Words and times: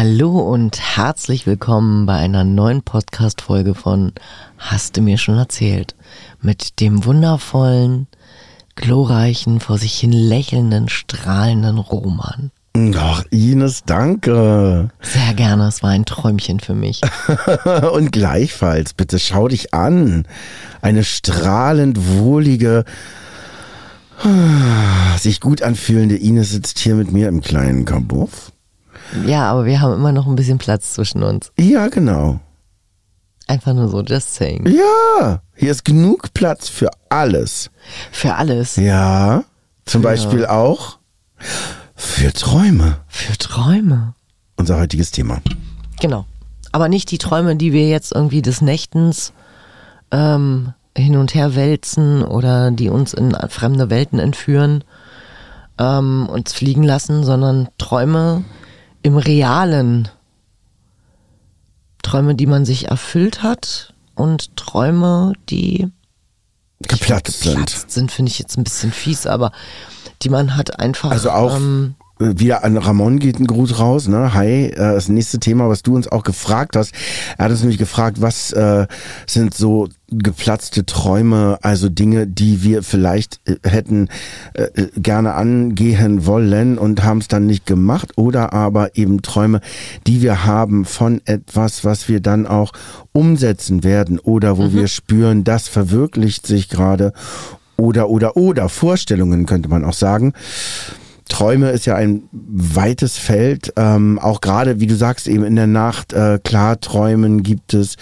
Hallo 0.00 0.38
und 0.38 0.78
herzlich 0.96 1.44
willkommen 1.44 2.06
bei 2.06 2.14
einer 2.14 2.44
neuen 2.44 2.82
Podcast-Folge 2.82 3.74
von 3.74 4.12
Hast 4.56 4.96
du 4.96 5.00
mir 5.00 5.18
schon 5.18 5.36
erzählt? 5.36 5.96
Mit 6.40 6.78
dem 6.78 7.04
wundervollen, 7.04 8.06
glorreichen, 8.76 9.58
vor 9.58 9.76
sich 9.76 9.98
hin 9.98 10.12
lächelnden, 10.12 10.88
strahlenden 10.88 11.78
Roman. 11.78 12.52
Ach, 12.96 13.24
Ines, 13.30 13.82
danke. 13.86 14.90
Sehr 15.00 15.34
gerne, 15.34 15.66
es 15.66 15.82
war 15.82 15.90
ein 15.90 16.04
Träumchen 16.04 16.60
für 16.60 16.74
mich. 16.74 17.00
Und 17.92 18.12
gleichfalls, 18.12 18.94
bitte 18.94 19.18
schau 19.18 19.48
dich 19.48 19.74
an. 19.74 20.28
Eine 20.80 21.02
strahlend 21.02 21.98
wohlige, 22.20 22.84
sich 25.18 25.40
gut 25.40 25.62
anfühlende 25.62 26.16
Ines 26.16 26.50
sitzt 26.50 26.78
hier 26.78 26.94
mit 26.94 27.10
mir 27.10 27.26
im 27.26 27.40
kleinen 27.40 27.84
Kabuff. 27.84 28.52
Ja, 29.26 29.50
aber 29.50 29.64
wir 29.64 29.80
haben 29.80 29.94
immer 29.94 30.12
noch 30.12 30.26
ein 30.26 30.36
bisschen 30.36 30.58
Platz 30.58 30.92
zwischen 30.94 31.22
uns. 31.22 31.52
Ja, 31.58 31.88
genau. 31.88 32.40
Einfach 33.46 33.72
nur 33.72 33.88
so, 33.88 34.02
just 34.02 34.34
saying. 34.34 34.66
Ja, 34.66 35.40
hier 35.54 35.70
ist 35.70 35.84
genug 35.84 36.34
Platz 36.34 36.68
für 36.68 36.90
alles. 37.08 37.70
Für 38.12 38.34
alles. 38.34 38.76
Ja, 38.76 39.44
zum 39.86 40.02
Ja. 40.02 40.10
Beispiel 40.10 40.44
auch 40.46 40.98
für 41.94 42.32
Träume. 42.32 42.98
Für 43.08 43.36
Träume. 43.38 44.14
Unser 44.56 44.78
heutiges 44.78 45.10
Thema. 45.10 45.40
Genau. 46.00 46.26
Aber 46.72 46.88
nicht 46.88 47.10
die 47.10 47.18
Träume, 47.18 47.56
die 47.56 47.72
wir 47.72 47.88
jetzt 47.88 48.12
irgendwie 48.12 48.42
des 48.42 48.60
Nächtens 48.60 49.32
ähm, 50.10 50.74
hin 50.96 51.16
und 51.16 51.34
her 51.34 51.54
wälzen 51.54 52.22
oder 52.22 52.70
die 52.70 52.90
uns 52.90 53.14
in 53.14 53.34
fremde 53.48 53.88
Welten 53.88 54.18
entführen, 54.18 54.84
ähm, 55.78 56.28
uns 56.30 56.52
fliegen 56.52 56.82
lassen, 56.82 57.24
sondern 57.24 57.68
Träume 57.78 58.44
im 59.02 59.16
Realen. 59.16 60.08
Träume, 62.02 62.34
die 62.34 62.46
man 62.46 62.64
sich 62.64 62.88
erfüllt 62.88 63.42
hat 63.42 63.92
und 64.14 64.56
Träume, 64.56 65.34
die 65.50 65.88
Geplatzt 66.80 67.40
sind. 67.40 67.56
geplatzt 67.56 67.90
sind, 67.90 68.12
finde 68.12 68.30
ich 68.30 68.38
jetzt 68.38 68.56
ein 68.56 68.64
bisschen 68.64 68.92
fies, 68.92 69.26
aber 69.26 69.52
die 70.22 70.28
man 70.28 70.56
hat 70.56 70.78
einfach. 70.78 71.10
Also 71.10 71.30
auch 71.30 71.56
Ähm, 71.56 71.96
äh, 71.97 71.97
wieder 72.18 72.64
an 72.64 72.76
Ramon 72.76 73.18
geht 73.18 73.38
ein 73.38 73.46
Gruß 73.46 73.78
raus, 73.78 74.08
ne? 74.08 74.34
Hi, 74.34 74.66
äh, 74.66 74.74
das 74.74 75.08
nächste 75.08 75.38
Thema, 75.38 75.68
was 75.68 75.82
du 75.82 75.94
uns 75.94 76.08
auch 76.08 76.24
gefragt 76.24 76.76
hast. 76.76 76.92
Er 77.36 77.46
hat 77.46 77.50
uns 77.52 77.60
nämlich 77.60 77.78
gefragt, 77.78 78.20
was 78.20 78.52
äh, 78.52 78.86
sind 79.26 79.54
so 79.54 79.88
geplatzte 80.10 80.86
Träume, 80.86 81.58
also 81.62 81.88
Dinge, 81.88 82.26
die 82.26 82.62
wir 82.62 82.82
vielleicht 82.82 83.40
äh, 83.44 83.56
hätten 83.68 84.08
äh, 84.54 84.62
äh, 84.62 84.90
gerne 84.96 85.34
angehen 85.34 86.26
wollen 86.26 86.78
und 86.78 87.04
haben 87.04 87.18
es 87.18 87.28
dann 87.28 87.46
nicht 87.46 87.66
gemacht 87.66 88.16
oder 88.16 88.52
aber 88.52 88.96
eben 88.96 89.22
Träume, 89.22 89.60
die 90.06 90.22
wir 90.22 90.44
haben 90.44 90.84
von 90.84 91.20
etwas, 91.24 91.84
was 91.84 92.08
wir 92.08 92.20
dann 92.20 92.46
auch 92.46 92.72
umsetzen 93.12 93.84
werden 93.84 94.18
oder 94.18 94.58
wo 94.58 94.72
wir 94.72 94.88
spüren, 94.88 95.44
das 95.44 95.68
verwirklicht 95.68 96.46
sich 96.46 96.68
gerade 96.68 97.12
oder 97.76 98.08
oder 98.08 98.36
oder 98.36 98.68
Vorstellungen 98.68 99.46
könnte 99.46 99.68
man 99.68 99.84
auch 99.84 99.94
sagen. 99.94 100.32
Träume 101.28 101.70
ist 101.70 101.86
ja 101.86 101.94
ein 101.94 102.24
weites 102.32 103.18
Feld, 103.18 103.72
ähm, 103.76 104.18
auch 104.18 104.40
gerade, 104.40 104.80
wie 104.80 104.86
du 104.86 104.96
sagst, 104.96 105.28
eben 105.28 105.44
in 105.44 105.56
der 105.56 105.66
Nacht, 105.66 106.12
äh, 106.12 106.38
klar, 106.42 106.80
Träumen 106.80 107.42
gibt 107.42 107.74
es, 107.74 107.96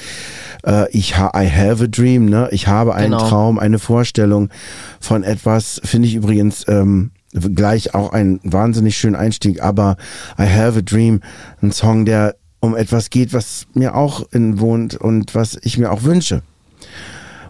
äh, 0.65 0.91
ich 0.91 1.19
ha 1.19 1.33
I 1.37 1.49
have 1.51 1.85
a 1.85 1.87
dream, 1.87 2.27
ne? 2.27 2.49
Ich 2.53 2.67
habe 2.67 2.95
einen 2.95 3.13
Genau. 3.13 3.29
Traum, 3.29 3.59
eine 3.59 3.79
Vorstellung 3.79 4.51
von 5.01 5.23
etwas, 5.25 5.81
finde 5.85 6.09
ich 6.09 6.15
übrigens 6.15 6.65
ähm, 6.69 7.11
gleich 7.33 7.95
auch 7.95 8.13
ein 8.13 8.41
wahnsinnig 8.45 8.97
schönen 8.97 9.17
Einstieg, 9.17 9.63
aber 9.63 9.97
I 10.39 10.45
have 10.47 10.79
a 10.79 10.83
dream, 10.83 11.21
ein 11.63 11.73
Song, 11.73 12.05
der 12.05 12.37
um 12.61 12.75
etwas 12.75 13.11
geht, 13.11 13.33
was 13.33 13.67
mir 13.75 13.95
auch 13.95 14.25
in 14.33 14.59
wohnt 14.61 14.95
und 14.95 15.35
was 15.35 15.59
ich 15.63 15.79
mir 15.79 15.93
auch 15.93 16.03
wünsche. 16.03 16.43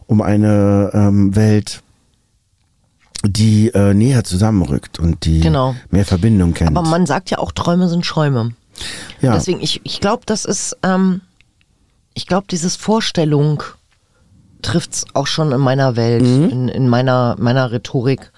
Um 0.06 0.20
eine 0.22 0.90
ähm, 0.92 1.34
Welt, 1.34 1.82
die 3.28 3.68
äh, 3.74 3.94
näher 3.94 4.24
zusammenrückt 4.24 4.98
und 4.98 5.24
die 5.24 5.40
Genau. 5.40 5.74
mehr 5.90 6.04
Verbindung 6.04 6.54
kennt. 6.54 6.76
aber 6.76 6.88
man 6.88 7.06
sagt 7.06 7.30
ja 7.30 7.38
auch, 7.38 7.52
Träume 7.52 7.88
sind 7.88 8.04
Schäume. 8.06 8.52
ja, 9.20 9.32
Deswegen, 9.34 9.60
ich, 9.60 9.80
ich 9.84 10.00
glaube, 10.00 10.22
das 10.26 10.44
ist, 10.44 10.76
ähm, 10.82 11.20
ich 12.14 12.26
glaube, 12.26 12.46
dieses 12.50 12.76
Vorstellung 12.76 13.62
trifft's 14.62 15.04
auch 15.14 15.26
schon 15.26 15.52
in 15.52 15.60
meiner 15.60 15.96
Welt, 15.96 16.22
Mhm. 16.22 16.48
in, 16.50 16.68
in 16.68 16.88
meiner, 16.88 17.36
meiner 17.38 17.70
Rhetorik 17.72 18.32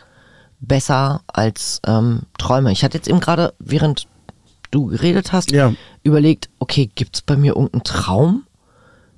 besser 0.60 1.22
als 1.28 1.80
ähm, 1.86 2.22
Träume. 2.38 2.72
Ich 2.72 2.82
hatte 2.84 2.96
jetzt 2.98 3.08
eben 3.08 3.20
gerade, 3.20 3.54
während 3.58 4.06
du 4.70 4.86
geredet 4.86 5.32
hast, 5.32 5.50
Ja. 5.52 5.72
überlegt, 6.02 6.50
okay, 6.58 6.90
gibt's 6.94 7.22
bei 7.22 7.36
mir 7.36 7.54
irgendeinen 7.54 7.84
Traum, 7.84 8.42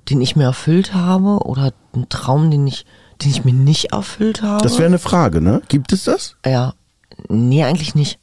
den 0.09 0.21
ich 0.21 0.35
mir 0.35 0.43
erfüllt 0.45 0.93
habe 0.93 1.39
oder 1.45 1.73
einen 1.93 2.07
Traum, 2.09 2.51
den 2.51 2.65
ich, 2.67 2.85
den 3.23 3.31
ich 3.31 3.45
mir 3.45 3.53
nicht 3.53 3.91
erfüllt 3.93 4.41
habe? 4.41 4.63
das 4.63 4.77
wäre 4.77 4.87
eine 4.87 4.99
Frage, 4.99 5.41
ne? 5.41 5.61
Gibt 5.67 5.93
es 5.93 6.03
das? 6.05 6.35
ja, 6.45 6.73
nee, 7.29 7.63
eigentlich 7.63 7.95
nicht. 7.95 8.19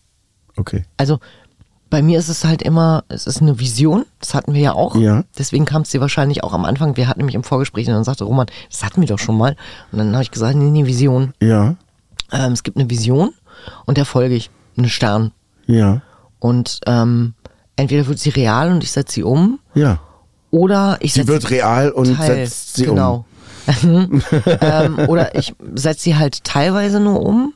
Okay. 0.56 0.84
Also 0.97 1.19
bei 1.91 2.03
mir 2.03 2.19
ist 2.19 2.28
es 2.28 2.44
halt 2.44 2.60
immer, 2.62 3.04
es 3.09 3.26
ist 3.26 3.41
eine 3.41 3.59
Vision, 3.60 4.04
das 4.20 4.34
hatten 4.34 4.53
wir 4.53 4.60
ja 4.60 4.72
auch. 4.72 4.94
Ja. 4.97 5.25
Deswegen 5.38 5.64
kam 5.64 5.82
es 5.82 5.91
dir 5.91 6.00
wahrscheinlich 6.03 6.44
auch 6.44 6.53
am 6.53 6.64
Anfang, 6.66 6.97
wir 6.97 7.09
hatten 7.09 7.20
nämlich 7.20 7.34
im 7.34 7.44
Vorgespräch 7.44 7.86
und 7.88 7.94
dann 7.94 8.04
sagte 8.04 8.25
Roman, 8.25 8.47
das 8.70 8.84
hatten 8.84 9.00
wir 9.00 9.09
doch 9.09 9.19
schon 9.19 9.38
mal. 9.38 9.56
Und 9.92 9.98
dann 9.98 10.12
habe 10.12 10.22
ich 10.22 10.31
gesagt, 10.31 10.54
nee, 10.56 10.70
nee, 10.70 10.84
Vision. 10.86 11.32
Ja, 11.41 11.76
Ähm, 12.30 12.53
es 12.53 12.62
gibt 12.62 12.76
eine 12.76 12.91
Vision 12.91 13.32
und 13.86 13.97
der 13.97 14.04
folge 14.04 14.34
ich, 14.34 14.50
einen 14.76 14.91
Stern. 14.91 15.32
ja, 15.66 16.03
Und 16.41 16.80
ähm, 16.86 17.34
entweder 17.76 18.06
wird 18.06 18.19
sie 18.19 18.30
real 18.30 18.70
und 18.70 18.82
ich 18.84 18.92
setze 18.92 19.15
sie 19.15 19.22
um 19.22 19.59
ja. 19.75 19.98
oder 20.50 20.98
ich 21.00 21.15
Sie 21.15 21.20
setze 21.20 21.32
wird 21.32 21.50
real 21.50 21.91
und 21.91 22.06
setzt 22.20 22.75
sie 22.76 22.84
genau. 22.84 23.25
Ähm, 23.82 24.98
oder 25.08 25.34
ich 25.34 25.54
setze 25.74 26.02
sie 26.04 26.16
halt 26.16 26.44
teilweise 26.44 27.00
nur 27.00 27.20
um, 27.24 27.52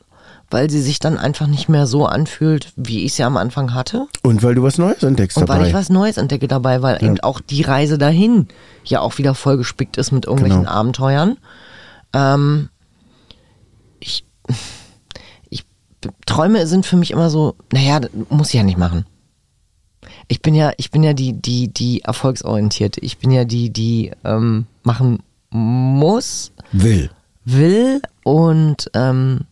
weil 0.51 0.69
sie 0.69 0.83
sich 0.83 0.99
dann 0.99 1.17
einfach 1.17 1.47
nicht 1.47 1.69
mehr 1.69 1.87
so 1.87 2.05
anfühlt, 2.07 2.73
wie 2.77 3.05
ich 3.05 3.15
sie 3.15 3.23
am 3.25 3.37
Anfang 3.39 3.73
hatte. 3.73 4.07
Und 4.23 4.43
weil 4.43 4.55
du 4.55 4.63
was 4.63 4.77
Neues 4.79 5.03
entdeckst 5.03 5.39
Und 5.39 5.49
weil 5.49 5.57
dabei. 5.59 5.69
ich 5.69 5.75
was 5.75 5.89
Neues 5.89 6.19
entdecke 6.19 6.47
dabei, 6.49 6.83
weil 6.83 7.03
eben 7.03 7.19
auch 7.21 7.41
die 7.41 7.63
Reise 7.63 7.97
dahin 7.97 8.49
ja 8.85 9.01
auch 9.01 9.17
wieder 9.19 9.35
vollgespickt 9.35 9.97
ist 9.97 10.13
mit 10.13 10.27
irgendwelchen 10.27 10.61
Genau. 10.65 10.71
Abenteuern. 10.73 11.39
Ähm, 12.13 12.69
ich, 14.01 14.25
ich, 15.49 15.65
Träume 16.27 16.67
sind 16.67 16.85
für 16.85 16.97
mich 16.97 17.13
immer 17.13 17.31
so, 17.31 17.55
naja, 17.73 18.01
das 18.01 18.11
muss 18.29 18.49
ich 18.49 18.55
ja 18.55 18.63
nicht 18.63 18.77
machen. 18.79 19.07
Ich 20.29 20.43
bin 20.43 20.55
ja, 20.55 20.73
ich 20.77 20.91
bin 20.91 21.03
ja 21.03 21.15
die, 21.15 21.33
die, 21.33 21.69
die 21.73 22.03
erfolgsorientierte. 22.03 23.01
Ich 23.01 23.19
bin 23.19 23.31
ja 23.31 23.45
die, 23.45 23.71
die 23.71 24.13
ähm, 24.25 24.67
machen 24.83 25.23
muss, 25.53 26.53
Will. 26.73 27.11
will 27.45 28.01
und 28.25 28.91
ähm, 28.95 29.47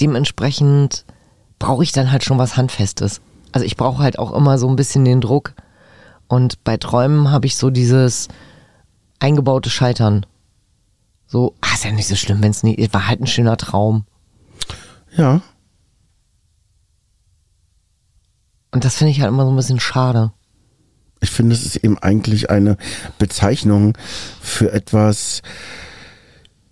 dementsprechend 0.00 1.04
brauche 1.58 1.82
ich 1.82 1.92
dann 1.92 2.12
halt 2.12 2.24
schon 2.24 2.38
was 2.38 2.56
Handfestes. 2.56 3.20
Also 3.52 3.66
ich 3.66 3.76
brauche 3.76 4.02
halt 4.02 4.18
auch 4.18 4.32
immer 4.32 4.58
so 4.58 4.68
ein 4.68 4.76
bisschen 4.76 5.04
den 5.04 5.20
Druck. 5.20 5.54
Und 6.28 6.62
bei 6.62 6.76
Träumen 6.76 7.30
habe 7.30 7.46
ich 7.46 7.56
so 7.56 7.70
dieses 7.70 8.28
eingebaute 9.18 9.70
Scheitern. 9.70 10.26
So, 11.26 11.54
ah, 11.60 11.74
ist 11.74 11.84
ja 11.84 11.92
nicht 11.92 12.08
so 12.08 12.16
schlimm, 12.16 12.42
wenn 12.42 12.50
es 12.50 12.62
nicht, 12.62 12.94
war 12.94 13.08
halt 13.08 13.20
ein 13.20 13.26
schöner 13.26 13.56
Traum. 13.56 14.04
Ja. 15.16 15.40
Und 18.70 18.84
das 18.84 18.96
finde 18.96 19.10
ich 19.10 19.20
halt 19.20 19.30
immer 19.30 19.44
so 19.44 19.50
ein 19.50 19.56
bisschen 19.56 19.80
schade. 19.80 20.32
Ich 21.20 21.30
finde, 21.30 21.54
es 21.54 21.66
ist 21.66 21.76
eben 21.76 21.98
eigentlich 21.98 22.50
eine 22.50 22.76
Bezeichnung 23.18 23.96
für 24.40 24.72
etwas, 24.72 25.42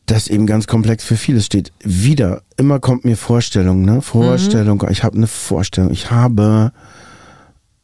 das 0.07 0.29
eben 0.29 0.47
ganz 0.47 0.67
komplex 0.67 1.05
für 1.05 1.17
vieles 1.17 1.47
steht. 1.47 1.73
Wieder, 1.83 2.43
immer 2.57 2.79
kommt 2.79 3.05
mir 3.05 3.17
Vorstellung, 3.17 3.83
ne? 3.83 4.03
Vorstellung, 4.03 4.85
ich 4.91 5.03
habe 5.03 5.17
eine 5.17 5.27
Vorstellung, 5.27 5.91
ich 5.91 6.11
habe 6.11 6.73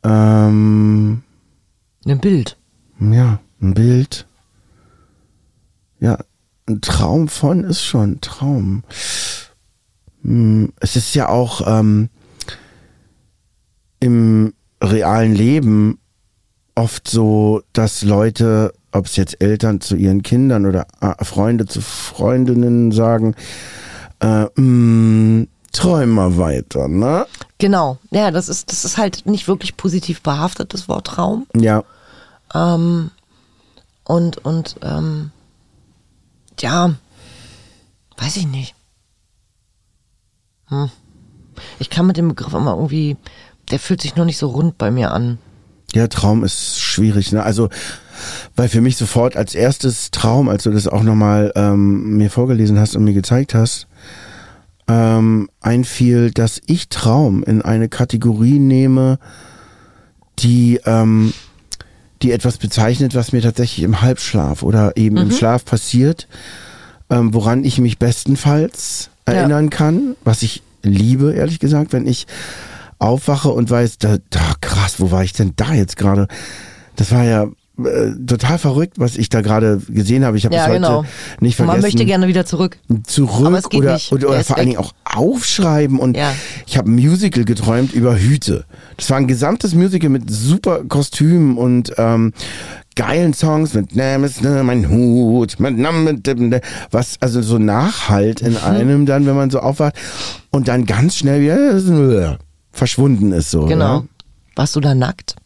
ähm, 0.04 1.22
Ein 2.06 2.20
Bild. 2.20 2.56
ja, 3.00 3.40
ein 3.60 3.74
Bild. 3.74 4.26
Ja, 6.00 6.18
ein 6.68 6.80
Traum 6.80 7.28
von 7.28 7.64
ist 7.64 7.82
schon 7.84 8.12
ein 8.12 8.20
Traum. 8.20 8.82
Hm, 10.22 10.72
Es 10.80 10.96
ist 10.96 11.14
ja 11.14 11.28
auch 11.28 11.62
ähm, 11.66 12.08
im 14.00 14.52
realen 14.82 15.34
Leben 15.34 15.98
oft 16.74 17.08
so, 17.08 17.62
dass 17.72 18.02
Leute 18.02 18.72
ob 18.92 19.06
es 19.06 19.16
jetzt 19.16 19.40
Eltern 19.40 19.80
zu 19.80 19.96
ihren 19.96 20.22
Kindern 20.22 20.66
oder 20.66 20.86
äh, 21.00 21.24
Freunde 21.24 21.66
zu 21.66 21.80
Freundinnen 21.80 22.92
sagen, 22.92 23.34
äh, 24.20 24.46
mh, 24.54 25.46
träum 25.72 26.10
mal 26.10 26.36
weiter, 26.36 26.88
ne? 26.88 27.26
Genau. 27.58 27.98
Ja, 28.10 28.30
das 28.30 28.48
ist, 28.48 28.70
das 28.70 28.84
ist 28.84 28.98
halt 28.98 29.24
nicht 29.26 29.48
wirklich 29.48 29.76
positiv 29.76 30.20
behaftet, 30.20 30.74
das 30.74 30.88
Wort 30.88 31.06
Traum. 31.06 31.46
Ja. 31.56 31.82
Ähm, 32.54 33.10
und, 34.04 34.44
und, 34.44 34.76
ähm, 34.82 35.30
ja, 36.60 36.94
weiß 38.18 38.36
ich 38.36 38.46
nicht. 38.46 38.74
Hm. 40.66 40.90
Ich 41.78 41.88
kann 41.88 42.06
mit 42.06 42.18
dem 42.18 42.28
Begriff 42.28 42.52
immer 42.52 42.74
irgendwie, 42.74 43.16
der 43.70 43.78
fühlt 43.78 44.02
sich 44.02 44.16
noch 44.16 44.24
nicht 44.24 44.38
so 44.38 44.48
rund 44.48 44.76
bei 44.76 44.90
mir 44.90 45.12
an. 45.12 45.38
Ja, 45.94 46.06
Traum 46.08 46.42
ist 46.44 46.80
schwierig, 46.80 47.32
ne? 47.32 47.42
Also, 47.42 47.68
weil 48.56 48.68
für 48.68 48.80
mich 48.80 48.96
sofort 48.96 49.36
als 49.36 49.54
erstes 49.54 50.10
Traum, 50.10 50.48
als 50.48 50.62
du 50.64 50.70
das 50.70 50.86
auch 50.88 51.02
nochmal 51.02 51.52
ähm, 51.54 52.16
mir 52.16 52.30
vorgelesen 52.30 52.78
hast 52.78 52.96
und 52.96 53.04
mir 53.04 53.12
gezeigt 53.14 53.54
hast, 53.54 53.86
ähm, 54.88 55.48
einfiel, 55.60 56.30
dass 56.30 56.60
ich 56.66 56.88
Traum 56.88 57.42
in 57.42 57.62
eine 57.62 57.88
Kategorie 57.88 58.58
nehme, 58.58 59.18
die, 60.38 60.80
ähm, 60.86 61.32
die 62.22 62.32
etwas 62.32 62.58
bezeichnet, 62.58 63.14
was 63.14 63.32
mir 63.32 63.42
tatsächlich 63.42 63.84
im 63.84 64.00
Halbschlaf 64.00 64.62
oder 64.62 64.96
eben 64.96 65.16
im 65.18 65.30
Schlaf 65.30 65.64
passiert, 65.64 66.26
ähm, 67.10 67.34
woran 67.34 67.64
ich 67.64 67.78
mich 67.78 67.98
bestenfalls 67.98 69.10
Ja. 69.28 69.34
erinnern 69.34 69.70
kann, 69.70 70.16
was 70.24 70.42
ich 70.42 70.62
liebe, 70.82 71.32
ehrlich 71.34 71.58
gesagt, 71.60 71.92
wenn 71.92 72.06
ich 72.06 72.26
aufwache 73.02 73.50
und 73.50 73.70
weiß, 73.70 73.98
da, 73.98 74.16
da 74.30 74.40
krass, 74.60 74.94
wo 74.98 75.10
war 75.10 75.24
ich 75.24 75.32
denn 75.32 75.52
da 75.56 75.74
jetzt 75.74 75.96
gerade? 75.96 76.28
Das 76.96 77.10
war 77.12 77.24
ja 77.24 77.44
äh, 77.78 78.12
total 78.26 78.58
verrückt, 78.58 78.98
was 78.98 79.16
ich 79.16 79.28
da 79.30 79.40
gerade 79.40 79.78
gesehen 79.88 80.24
habe. 80.24 80.36
Ich 80.36 80.44
habe 80.44 80.54
Ja, 80.54 80.62
es 80.62 80.68
heute 80.68 80.76
genau. 80.80 81.00
nicht 81.40 81.58
Und 81.58 81.66
vergessen 81.66 81.66
man 81.66 81.80
möchte 81.80 82.04
gerne 82.04 82.28
wieder 82.28 82.44
zurück. 82.44 82.76
zurück 83.06 83.74
oder, 83.74 83.94
nicht. 83.94 84.12
oder, 84.12 84.22
Er 84.24 84.28
oder 84.30 84.44
vor 84.44 84.56
allen. 84.58 84.66
Dingen 84.66 84.78
auch 84.78 84.92
aufschreiben 85.04 85.98
und 85.98 86.16
Ja. 86.16 86.34
ich 86.66 86.76
habe 86.76 86.90
ein 86.90 86.94
Musical 86.94 87.44
geträumt 87.44 87.92
über 87.94 88.16
Hüte. 88.18 88.66
Das 88.98 89.08
war 89.10 89.16
ein 89.16 89.26
gesamtes 89.26 89.74
Musical 89.74 90.10
mit 90.10 90.30
super 90.30 90.84
Kostümen 90.84 91.56
und 91.56 91.92
ähm, 91.96 92.32
geilen 92.94 93.32
Songs 93.32 93.72
mit 93.72 93.96
Name 93.96 94.26
ist 94.26 94.42
ne, 94.42 94.62
mein 94.62 94.90
Hut, 94.90 95.58
mit 95.58 95.78
Name, 95.78 96.20
was 96.90 97.16
also 97.20 97.40
so 97.40 97.56
nachhalt 97.58 98.42
Mhm. 98.42 98.48
in 98.48 98.56
einem 98.58 99.06
dann, 99.06 99.24
wenn 99.26 99.34
man 99.34 99.48
so 99.50 99.60
aufwacht 99.60 99.94
und 100.50 100.68
dann 100.68 100.84
ganz 100.84 101.16
schnell 101.16 101.40
wieder 101.40 102.38
verschwunden 102.72 103.32
ist 103.32 103.50
so. 103.50 103.66
Genau. 103.66 103.98
Ja? 103.98 104.04
Warst 104.56 104.76
du 104.76 104.80
da 104.80 104.94
nackt? 104.94 105.36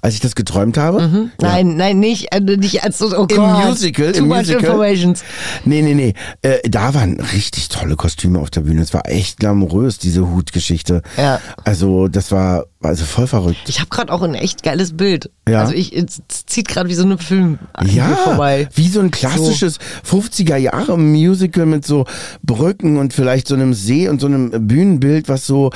Als 0.00 0.14
ich 0.14 0.20
das 0.20 0.34
geträumt 0.34 0.78
habe. 0.78 1.30
Ja. 1.40 1.48
Nein, 1.48 1.76
nein, 1.76 1.98
nicht, 1.98 2.32
äh, 2.32 2.40
nicht 2.40 2.84
als 2.84 2.98
so, 2.98 3.06
oh 3.16 3.26
Im 3.28 3.36
Gott, 3.36 3.64
Musical, 3.66 4.12
too 4.12 4.18
im 4.18 4.28
much 4.28 4.38
Musical. 4.38 5.14
Nee, 5.64 5.82
nee, 5.82 5.94
nee. 5.94 6.14
Äh, 6.42 6.68
da 6.68 6.94
waren 6.94 7.20
richtig 7.20 7.68
tolle 7.68 7.96
Kostüme 7.96 8.38
auf 8.38 8.50
der 8.50 8.62
Bühne. 8.62 8.82
Es 8.82 8.94
war 8.94 9.08
echt 9.08 9.38
glamourös, 9.38 9.98
diese 9.98 10.30
Hutgeschichte. 10.30 11.02
Ja. 11.16 11.40
Also, 11.64 12.08
das 12.08 12.32
war 12.32 12.64
also 12.82 13.04
voll 13.04 13.26
verrückt. 13.26 13.68
Ich 13.68 13.78
habe 13.78 13.88
gerade 13.90 14.12
auch 14.12 14.22
ein 14.22 14.34
echt 14.34 14.62
geiles 14.62 14.96
Bild. 14.96 15.30
Ja. 15.48 15.60
Also 15.60 15.72
ich, 15.74 15.94
es 15.96 16.22
zieht 16.46 16.68
gerade 16.68 16.88
wie 16.88 16.94
so 16.94 17.04
eine 17.04 17.18
Film 17.18 17.58
Ja, 17.84 18.16
vorbei. 18.16 18.68
wie 18.74 18.88
so 18.88 19.00
ein 19.00 19.10
klassisches 19.10 19.78
50er 20.08 20.56
Jahre 20.56 20.98
Musical 20.98 21.66
mit 21.66 21.86
so 21.86 22.06
Brücken 22.42 22.96
und 22.96 23.14
vielleicht 23.14 23.46
so 23.46 23.54
einem 23.54 23.74
See 23.74 24.08
und 24.08 24.20
so 24.20 24.26
einem 24.26 24.66
Bühnenbild, 24.66 25.28
was 25.28 25.46
so 25.46 25.70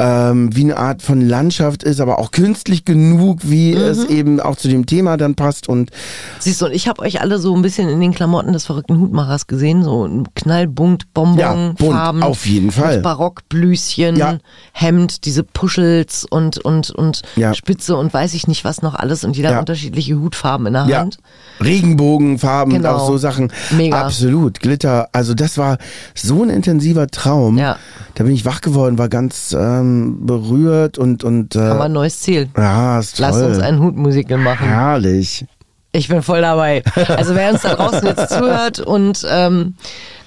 ähm, 0.00 0.56
wie 0.56 0.62
eine 0.62 0.76
Art 0.78 1.02
von 1.02 1.20
Landschaft 1.20 1.82
ist, 1.82 2.00
aber 2.00 2.18
auch 2.18 2.30
künstlich 2.30 2.84
genug, 2.84 3.40
wie 3.42 3.74
Mhm. 3.74 3.80
es 3.82 4.04
eben 4.04 4.40
auch 4.40 4.56
zu 4.56 4.68
dem 4.68 4.86
Thema 4.86 5.16
dann 5.16 5.34
passt 5.34 5.68
und 5.68 5.90
Siehst 6.38 6.60
du, 6.62 6.66
und 6.66 6.72
ich 6.72 6.88
habe 6.88 7.02
euch 7.02 7.20
alle 7.20 7.38
so 7.38 7.54
ein 7.54 7.62
bisschen 7.62 7.88
in 7.88 8.00
den 8.00 8.12
Klamotten 8.14 8.52
des 8.52 8.64
verrückten 8.66 8.98
Hutmachers 8.98 9.46
gesehen, 9.46 9.84
so 9.84 10.06
ein 10.06 10.26
knallbunt, 10.34 11.12
Bonbon, 11.12 11.76
Ja, 11.78 12.12
auf 12.22 12.46
jeden 12.46 12.70
Fall. 12.70 13.00
Barockblüschen, 13.00 14.16
Ja. 14.16 14.38
Hemd, 14.72 15.24
diese 15.26 15.42
Puschels 15.44 16.24
und 16.28 16.58
und 16.58 16.90
und 16.90 17.22
Ja. 17.36 17.52
Spitze 17.54 17.96
und 17.96 18.14
weiß 18.14 18.34
ich 18.34 18.48
nicht 18.48 18.64
was 18.64 18.82
noch 18.82 18.94
alles 18.94 19.24
und 19.24 19.36
jeder 19.36 19.50
hat 19.52 19.60
unterschiedliche 19.60 20.18
Hutfarben 20.18 20.66
in 20.66 20.72
der. 20.72 20.86
Hand. 20.86 21.18
Regenbogenfarben 21.62 22.74
und 22.74 22.82
Genau. 22.82 22.96
auch 22.96 23.06
so 23.06 23.16
Sachen. 23.18 23.52
Mega. 23.76 24.00
Absolut. 24.02 24.60
Glitter. 24.60 25.08
Also 25.12 25.34
das 25.34 25.58
war 25.58 25.78
so 26.14 26.42
ein 26.42 26.50
intensiver 26.50 27.06
Traum. 27.08 27.56
Da 27.58 27.76
bin 28.24 28.32
ich 28.32 28.44
wach 28.44 28.60
geworden, 28.60 28.98
war 28.98 29.08
ganz 29.08 29.54
ähm, 29.58 29.89
berührt 30.26 30.98
und, 30.98 31.24
und 31.24 31.56
äh, 31.56 31.60
Haben 31.60 31.78
wir 31.78 31.84
ein 31.84 31.92
neues 31.92 32.20
Ziel. 32.20 32.48
ja, 32.56 32.98
ist 32.98 33.16
toll. 33.16 33.26
Lass 33.26 33.42
uns 33.42 33.58
ein 33.58 33.80
Hutmusical 33.80 34.38
machen. 34.38 34.66
Herrlich. 34.68 35.44
Ich 35.92 36.08
bin 36.08 36.22
voll 36.22 36.40
dabei. 36.40 36.84
Also 37.08 37.34
wer 37.34 37.52
uns 37.52 37.62
da 37.62 37.74
draußen 37.74 38.06
jetzt 38.06 38.28
zuhört 38.36 38.78
und 38.78 39.26
ähm, 39.28 39.74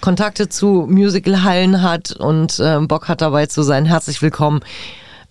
Kontakte 0.01 0.49
zu 0.49 0.85
Musicalhallen 0.89 1.81
hat 1.81 2.11
und 2.11 2.59
ähm, 2.61 2.87
Bock 2.89 3.07
hat 3.07 3.21
dabei 3.21 3.45
zu 3.45 3.63
sein, 3.63 3.85
herzlich 3.85 4.21
willkommen. 4.21 4.59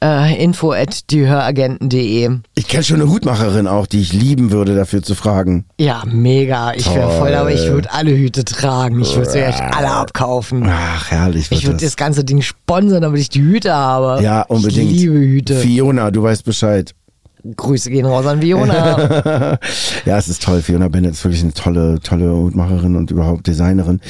Äh, 0.02 0.43
info 0.43 0.72
at 0.72 1.12
diehöragenten.de. 1.12 2.28
Ich 2.56 2.66
kenne 2.66 2.82
schon 2.82 3.00
eine 3.00 3.08
Hutmacherin 3.08 3.69
auch, 3.69 3.87
die 3.87 4.00
ich 4.00 4.12
lieben 4.12 4.50
würde, 4.50 4.75
dafür 4.75 5.00
zu 5.00 5.14
fragen. 5.14 5.64
Ja, 5.78 6.02
mega. 6.04 6.72
Ich 6.75 6.93
wäre 6.93 7.08
voll 7.19 7.31
dabei. 7.31 7.54
Ich 7.54 7.69
würde 7.70 7.93
alle 7.93 8.10
Hüte 8.10 8.44
tragen. 8.44 9.00
Ich 9.00 9.14
würde 9.14 9.31
sie 9.31 9.38
echt 9.38 9.60
alle 9.60 9.90
abkaufen. 9.90 10.64
Ach, 10.69 11.08
herrlich 11.12 11.46
Ich 11.52 11.62
würde 11.64 11.76
das. 11.76 11.82
das 11.90 11.96
ganze 11.96 12.25
Ding 12.25 12.43
sponsern, 12.43 13.02
damit 13.02 13.20
ich 13.20 13.28
die 13.28 13.43
Hüte 13.43 13.72
habe. 13.72 14.20
ja, 14.25 14.43
unbedingt. 14.43 14.90
Ich 14.90 15.02
liebe 15.02 15.14
Hüte. 15.14 15.54
Fiona, 15.60 16.10
du 16.10 16.25
weißt 16.25 16.44
Bescheid. 16.44 16.96
Grüße 17.56 17.88
gehen 17.90 18.06
raus 18.06 18.26
an 18.26 18.40
Fiona. 18.40 19.58
ja, 20.04 20.19
es 20.19 20.28
ist 20.28 20.43
toll. 20.43 20.62
Fiona 20.62 20.88
Bennett 20.88 21.12
ist 21.12 21.25
wirklich 21.25 21.43
eine 21.44 21.52
tolle, 21.52 22.00
tolle 22.00 22.32
Hutmacherin 22.34 22.96
und 22.96 23.12
überhaupt 23.12 23.46
Designerin. 23.46 24.00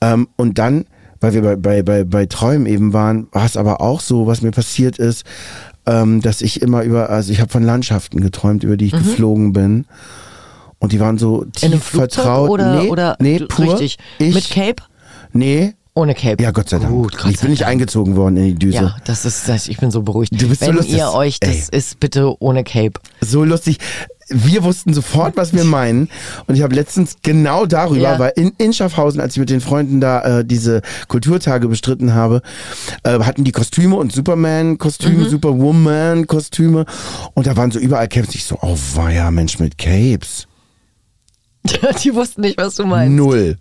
Ähm, 0.00 0.28
und 0.36 0.58
dann, 0.58 0.86
weil 1.20 1.32
wir 1.34 1.42
bei, 1.42 1.56
bei, 1.56 1.82
bei, 1.82 2.04
bei 2.04 2.26
Träumen 2.26 2.66
eben 2.66 2.92
waren, 2.92 3.28
war 3.32 3.44
es 3.44 3.56
aber 3.56 3.80
auch 3.80 4.00
so, 4.00 4.26
was 4.26 4.42
mir 4.42 4.50
passiert 4.50 4.98
ist, 4.98 5.24
ähm, 5.86 6.20
dass 6.22 6.40
ich 6.42 6.62
immer 6.62 6.82
über, 6.82 7.10
also 7.10 7.32
ich 7.32 7.40
habe 7.40 7.50
von 7.50 7.62
Landschaften 7.62 8.20
geträumt, 8.20 8.64
über 8.64 8.76
die 8.76 8.86
ich 8.86 8.92
geflogen 8.92 9.52
bin. 9.52 9.86
Und 10.78 10.92
die 10.92 11.00
waren 11.00 11.18
so 11.18 11.44
tief 11.44 11.70
Mhm. 11.72 11.80
Vertraut. 11.80 12.48
oder, 12.50 12.82
nee, 12.82 12.88
oder 12.88 13.16
nee, 13.20 13.38
pur. 13.40 13.74
richtig. 13.74 13.98
Ich, 14.18 14.34
Mit 14.34 14.48
Cape? 14.50 14.82
Nee. 15.32 15.74
Ohne 15.92 16.14
Cape. 16.14 16.42
Ja, 16.42 16.52
Gott 16.52 16.68
sei 16.70 16.78
Dank. 16.78 16.90
Gut, 16.90 17.18
Gott 17.18 17.30
ich 17.32 17.36
sei 17.38 17.42
bin 17.42 17.50
nicht 17.50 17.62
Dank. 17.62 17.72
eingezogen 17.72 18.16
worden 18.16 18.36
in 18.38 18.44
die 18.44 18.54
Düse. 18.54 18.76
Ja, 18.76 18.96
das 19.04 19.24
ist. 19.24 19.68
Ich 19.68 19.76
bin 19.78 19.90
so 19.90 20.02
beruhigt. 20.02 20.40
Du 20.40 20.48
bist 20.48 20.60
so 20.62 20.68
Wenn 20.68 20.76
lustig. 20.76 20.96
ihr 20.96 21.12
euch, 21.12 21.40
das 21.40 21.68
Ey. 21.68 21.76
ist 21.78 22.00
bitte 22.00 22.40
ohne 22.40 22.64
Cape. 22.64 22.92
so 23.20 23.44
lustig. 23.44 23.78
Wir 24.30 24.62
wussten 24.62 24.94
sofort, 24.94 25.36
was 25.36 25.52
wir 25.52 25.64
meinen. 25.64 26.08
Und 26.46 26.54
ich 26.54 26.62
habe 26.62 26.74
letztens 26.74 27.16
genau 27.22 27.66
darüber, 27.66 28.00
Ja. 28.00 28.18
weil 28.18 28.32
in, 28.36 28.52
in 28.58 28.72
Schaffhausen, 28.72 29.20
als 29.20 29.34
ich 29.34 29.40
mit 29.40 29.50
den 29.50 29.60
Freunden 29.60 30.00
da 30.00 30.40
äh, 30.40 30.44
diese 30.44 30.82
Kulturtage 31.08 31.68
bestritten 31.68 32.14
habe, 32.14 32.42
äh, 33.02 33.18
hatten 33.20 33.44
die 33.44 33.52
Kostüme 33.52 33.96
und 33.96 34.12
Superman-Kostüme, 34.12 35.28
Superwoman-Kostüme. 35.28 36.84
Und 37.34 37.46
da 37.46 37.56
waren 37.56 37.70
so 37.70 37.78
überall 37.78 38.08
Capes. 38.08 38.34
Ich 38.34 38.44
so, 38.44 38.58
oh 38.62 38.76
weia, 38.94 39.30
Mensch 39.30 39.58
mit 39.58 39.78
Capes. 39.78 40.46
Die 42.04 42.14
wussten 42.14 42.40
nicht, 42.40 42.56
was 42.56 42.76
du 42.76 42.86
meinst. 42.86 43.14
Null. 43.16 43.58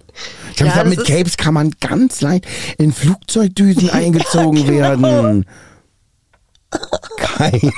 Ich 0.53 0.61
habe 0.61 0.69
Ja, 0.69 0.83
gesagt, 0.83 0.89
mit 0.89 1.05
Capes 1.05 1.35
kann 1.37 1.53
man 1.53 1.71
ganz 1.81 2.21
leicht 2.21 2.45
in 2.77 2.93
Flugzeugdüsen 2.93 3.89
eingezogen 3.91 4.65
genau. 4.65 5.01
werden. 5.01 5.45
Keine 7.17 7.71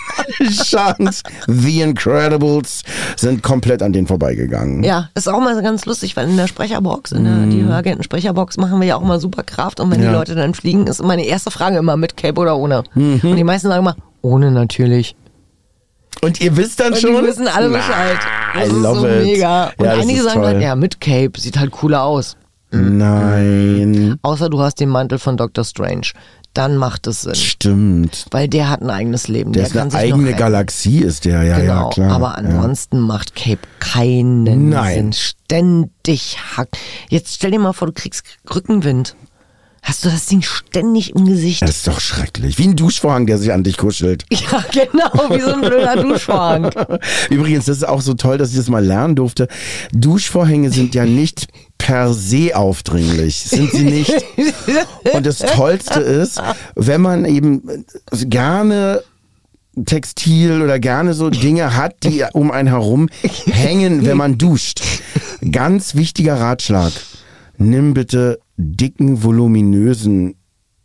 Chance. 0.52 1.24
The 1.48 1.82
Incredibles 1.82 2.84
sind 3.16 3.42
komplett 3.44 3.82
an 3.82 3.94
denen 3.94 4.08
vorbeigegangen. 4.08 4.84
Ja, 4.84 5.10
ist 5.16 5.30
auch 5.30 5.40
mal 5.40 5.62
ganz 5.62 5.86
lustig, 5.86 6.16
weil 6.18 6.28
in 6.30 6.38
der 6.38 6.48
Sprecherbox, 6.48 7.12
in 7.14 7.24
der 7.24 7.46
die 7.48 7.64
Höragenten 7.64 8.04
Sprecherbox 8.04 8.58
machen 8.58 8.80
wir 8.82 8.88
ja 8.88 8.96
auch 8.98 9.02
mal 9.04 9.20
super 9.20 9.44
Kraft 9.44 9.80
und 9.80 9.90
wenn 9.92 10.00
Mhm. 10.00 10.04
Ja. 10.06 10.10
die 10.12 10.16
Leute 10.18 10.36
dann 10.36 10.54
fliegen, 10.54 10.88
ist 10.88 11.02
meine 11.04 11.26
erste 11.26 11.52
Frage 11.52 11.78
immer 11.78 11.96
mit 11.98 12.18
Cape 12.18 12.40
oder 12.40 12.58
ohne. 12.58 12.84
Mhm. 12.94 13.20
Und 13.24 13.36
die 13.38 13.44
meisten 13.44 13.68
sagen 13.70 13.80
immer, 13.82 13.96
ohne 14.22 14.52
natürlich. 14.52 15.16
Und 16.22 16.40
ihr 16.42 16.56
wisst 16.58 16.80
dann 16.80 16.94
Und 16.94 17.00
schon? 17.00 17.16
die 17.22 17.28
wissen 17.28 17.48
alle 17.48 17.70
Bescheid. 17.70 18.18
Das 18.54 18.64
I 18.64 18.72
ist 18.72 18.74
love 18.82 19.00
so 19.00 19.08
it. 19.08 19.24
mega. 19.24 19.72
Und 19.78 19.86
Ja, 19.86 19.94
einige 19.94 20.22
sagen 20.24 20.42
toll. 20.42 20.52
dann, 20.54 20.62
ja, 20.62 20.76
mit 20.76 21.00
Cape, 21.02 21.32
sieht 21.40 21.58
halt 21.58 21.72
cooler 21.72 22.04
aus. 22.04 22.36
Nein. 22.74 24.18
Außer 24.22 24.50
du 24.50 24.60
hast 24.62 24.80
den 24.80 24.90
Mantel 24.90 25.18
von 25.20 25.38
Dr. 25.38 25.64
Strange. 25.64 26.08
Dann 26.54 26.76
macht 26.76 27.08
es 27.08 27.22
Sinn. 27.22 27.36
Stimmt. 27.36 28.26
Weil 28.32 28.50
der 28.50 28.70
hat 28.70 28.82
ein 28.82 28.90
eigenes 28.90 29.28
Leben. 29.30 29.54
Der 29.54 29.62
Der, 29.62 29.68
ist 29.68 29.74
kann 29.74 29.82
eine 29.84 29.92
sich 29.92 30.00
eigene. 30.14 30.34
Galaxie, 30.34 31.00
ist 31.00 31.24
der, 31.26 31.44
ja, 31.44 31.60
Genau, 31.60 31.84
ja, 31.86 31.90
klar. 31.90 32.12
aber 32.12 32.28
ja. 32.28 32.34
ansonsten 32.36 33.00
macht 33.00 33.36
Cape 33.36 33.62
keinen 33.80 34.70
Nein. 34.70 35.14
Sinn. 35.14 35.14
Ständig 35.14 36.38
hackt. 36.58 36.78
Jetzt 37.10 37.36
stell 37.36 37.52
dir 37.52 37.60
mal 37.60 37.74
vor, 37.74 37.88
du 37.88 37.94
kriegst 37.94 38.24
Rückenwind. 38.54 39.16
Hast 39.84 40.06
du 40.06 40.10
das 40.10 40.28
Ding 40.28 40.44
ständig 40.44 41.16
im 41.16 41.26
Gesicht? 41.26 41.64
Das 41.64 41.72
ist 41.72 41.88
doch 41.88 42.00
schrecklich. 42.00 42.60
Wie 42.60 42.68
ein 42.68 42.76
Duschvorhang, 42.76 43.26
der 43.26 43.40
sich 43.40 43.52
an 43.52 43.64
dich 43.64 43.78
kuschelt. 43.78 44.26
ja, 44.32 44.64
genau, 44.72 45.36
wie 45.36 45.42
so 45.42 45.54
ein 45.54 45.62
blöder 45.62 45.96
Duschvorhang. 46.04 46.70
Übrigens, 47.32 47.66
das 47.66 47.78
ist 47.78 47.88
auch 47.88 48.02
so 48.02 48.14
toll, 48.14 48.38
dass 48.38 48.52
ich 48.52 48.58
das 48.58 48.70
mal 48.70 48.86
lernen 48.86 49.16
durfte. 49.16 49.48
Duschvorhänge 49.92 50.70
sind 50.70 50.94
ja 50.94 51.06
nicht 51.06 51.48
per 51.82 52.14
se 52.14 52.56
aufdringlich. 52.56 53.38
Sind 53.40 53.72
sie 53.72 53.84
nicht. 53.84 54.14
Und 55.14 55.26
das 55.26 55.40
Tollste 55.40 56.00
ist, 56.00 56.40
wenn 56.76 57.02
man 57.02 57.26
eben 57.26 57.86
gerne 58.12 59.02
Textil 59.86 60.62
oder 60.62 60.80
gerne 60.80 61.16
so 61.16 61.32
Dinge 61.32 61.76
hat, 61.76 62.04
die 62.04 62.24
um 62.34 62.52
einen 62.52 62.68
herum 62.68 63.10
hängen, 63.46 64.06
wenn 64.06 64.18
man 64.18 64.38
duscht. 64.38 64.82
Ganz 65.52 65.96
wichtiger 65.96 66.36
Ratschlag. 66.36 66.92
Nimm 67.58 67.96
bitte 67.96 68.40
dicken, 68.58 69.24
voluminösen 69.24 70.36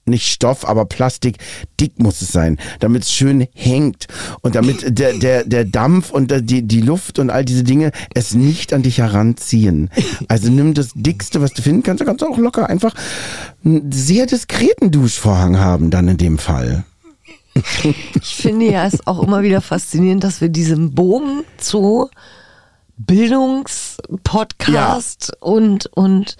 nicht 0.08 0.28
Stoff, 0.28 0.66
aber 0.66 0.84
Plastik, 0.84 1.38
dick 1.80 1.98
muss 1.98 2.22
es 2.22 2.32
sein, 2.32 2.58
damit 2.80 3.02
es 3.02 3.12
schön 3.12 3.46
hängt 3.54 4.06
und 4.40 4.54
damit 4.54 4.98
der, 4.98 5.14
der, 5.14 5.44
der 5.44 5.64
Dampf 5.64 6.10
und 6.10 6.32
die, 6.50 6.62
die 6.62 6.80
Luft 6.80 7.18
und 7.18 7.30
all 7.30 7.44
diese 7.44 7.64
Dinge 7.64 7.92
es 8.14 8.34
nicht 8.34 8.72
an 8.72 8.82
dich 8.82 8.98
heranziehen. 8.98 9.90
Also 10.28 10.50
nimm 10.50 10.74
das 10.74 10.90
dickste, 10.94 11.40
was 11.40 11.52
du 11.52 11.62
finden 11.62 11.82
kannst, 11.82 12.00
da 12.00 12.04
kannst 12.04 12.22
du 12.22 12.26
auch 12.26 12.38
locker 12.38 12.68
einfach 12.68 12.94
einen 13.64 13.92
sehr 13.92 14.26
diskreten 14.26 14.90
Duschvorhang 14.90 15.58
haben, 15.58 15.90
dann 15.90 16.08
in 16.08 16.16
dem 16.16 16.38
Fall. 16.38 16.84
Ich 18.20 18.36
finde 18.36 18.70
ja 18.70 18.86
es 18.86 19.06
auch 19.06 19.22
immer 19.22 19.42
wieder 19.42 19.62
faszinierend, 19.62 20.24
dass 20.24 20.40
wir 20.40 20.48
diesen 20.50 20.94
Bogen 20.94 21.44
zu 21.56 22.10
Bildungspodcast 22.98 25.32
ja. 25.32 25.38
und, 25.40 25.86
und 25.94 26.36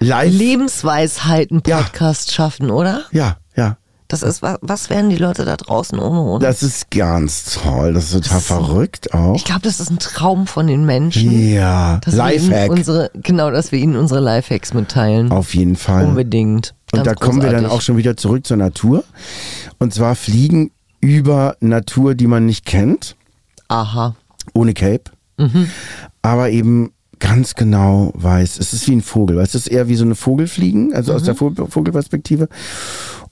Lebensweisheiten-Podcast 0.00 2.28
ja. 2.28 2.34
schaffen, 2.34 2.70
oder? 2.70 3.04
Ja, 3.12 3.36
ja. 3.56 3.76
Das 4.08 4.22
ist, 4.22 4.40
was, 4.40 4.58
was 4.60 4.88
wären 4.88 5.10
die 5.10 5.16
Leute 5.16 5.44
da 5.44 5.56
draußen 5.56 5.98
ohne 5.98 6.20
uns? 6.20 6.42
Das 6.42 6.62
ist 6.62 6.92
ganz 6.92 7.58
toll. 7.60 7.92
Das 7.92 8.04
ist 8.04 8.12
total 8.12 8.36
das 8.36 8.46
verrückt 8.46 9.12
auch. 9.12 9.34
Ich 9.34 9.44
glaube, 9.44 9.62
das 9.62 9.80
ist 9.80 9.90
ein 9.90 9.98
Traum 9.98 10.46
von 10.46 10.68
den 10.68 10.86
Menschen. 10.86 11.52
Ja, 11.52 12.00
Lifehack. 12.06 12.70
Unsere, 12.70 13.10
genau, 13.14 13.50
dass 13.50 13.72
wir 13.72 13.80
ihnen 13.80 13.96
unsere 13.96 14.20
Lifehacks 14.20 14.74
mitteilen. 14.74 15.32
Auf 15.32 15.54
jeden 15.54 15.74
Fall. 15.74 16.04
Unbedingt. 16.04 16.74
Ganz 16.92 17.00
Und 17.00 17.06
da 17.06 17.14
großartig. 17.14 17.20
kommen 17.20 17.42
wir 17.42 17.50
dann 17.50 17.66
auch 17.66 17.80
schon 17.80 17.96
wieder 17.96 18.16
zurück 18.16 18.46
zur 18.46 18.58
Natur. 18.58 19.02
Und 19.78 19.92
zwar 19.92 20.14
fliegen 20.14 20.70
über 21.00 21.56
Natur, 21.58 22.14
die 22.14 22.28
man 22.28 22.46
nicht 22.46 22.64
kennt. 22.64 23.16
Aha. 23.66 24.14
Ohne 24.54 24.72
Cape. 24.72 25.10
Mhm. 25.36 25.68
Aber 26.22 26.50
eben 26.50 26.92
ganz 27.18 27.54
genau 27.54 28.12
weiß, 28.14 28.58
es 28.58 28.72
ist 28.72 28.88
wie 28.88 28.96
ein 28.96 29.02
Vogel, 29.02 29.38
es 29.38 29.54
ist 29.54 29.68
eher 29.68 29.88
wie 29.88 29.96
so 29.96 30.04
eine 30.04 30.14
Vogelfliegen, 30.14 30.94
also 30.94 31.12
mhm. 31.12 31.16
aus 31.16 31.22
der. 31.24 31.34
Vogelperspektive. 31.34 32.48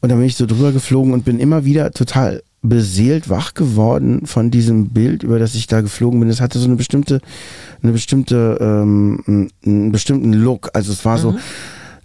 Und 0.00 0.09
da 0.11 0.17
bin 0.17 0.25
ich 0.25 0.37
so 0.37 0.47
drüber 0.47 0.73
geflogen 0.73 1.12
und 1.12 1.25
bin 1.25 1.38
immer 1.38 1.64
wieder 1.64 1.91
total 1.91 2.43
beseelt 2.64 3.29
wach 3.29 3.55
geworden 3.55 4.26
von 4.26 4.50
diesem 4.50 4.88
Bild, 4.88 5.23
über 5.23 5.38
das 5.38 5.55
ich 5.55 5.67
da 5.67 5.83
geflogen 5.83 6.19
bin. 6.19 6.31
Es 6.31 6.41
hatte 6.41 6.59
so 6.59 6.67
eine 6.67 6.76
bestimmte, 6.76 7.21
eine 7.83 7.93
bestimmte, 7.93 8.59
ähm, 8.61 9.50
einen 9.64 9.93
bestimmten 9.93 10.33
Look. 10.33 10.71
Also 10.73 10.93
es 10.93 11.05
war 11.05 11.19
mhm. 11.19 11.21
so 11.21 11.35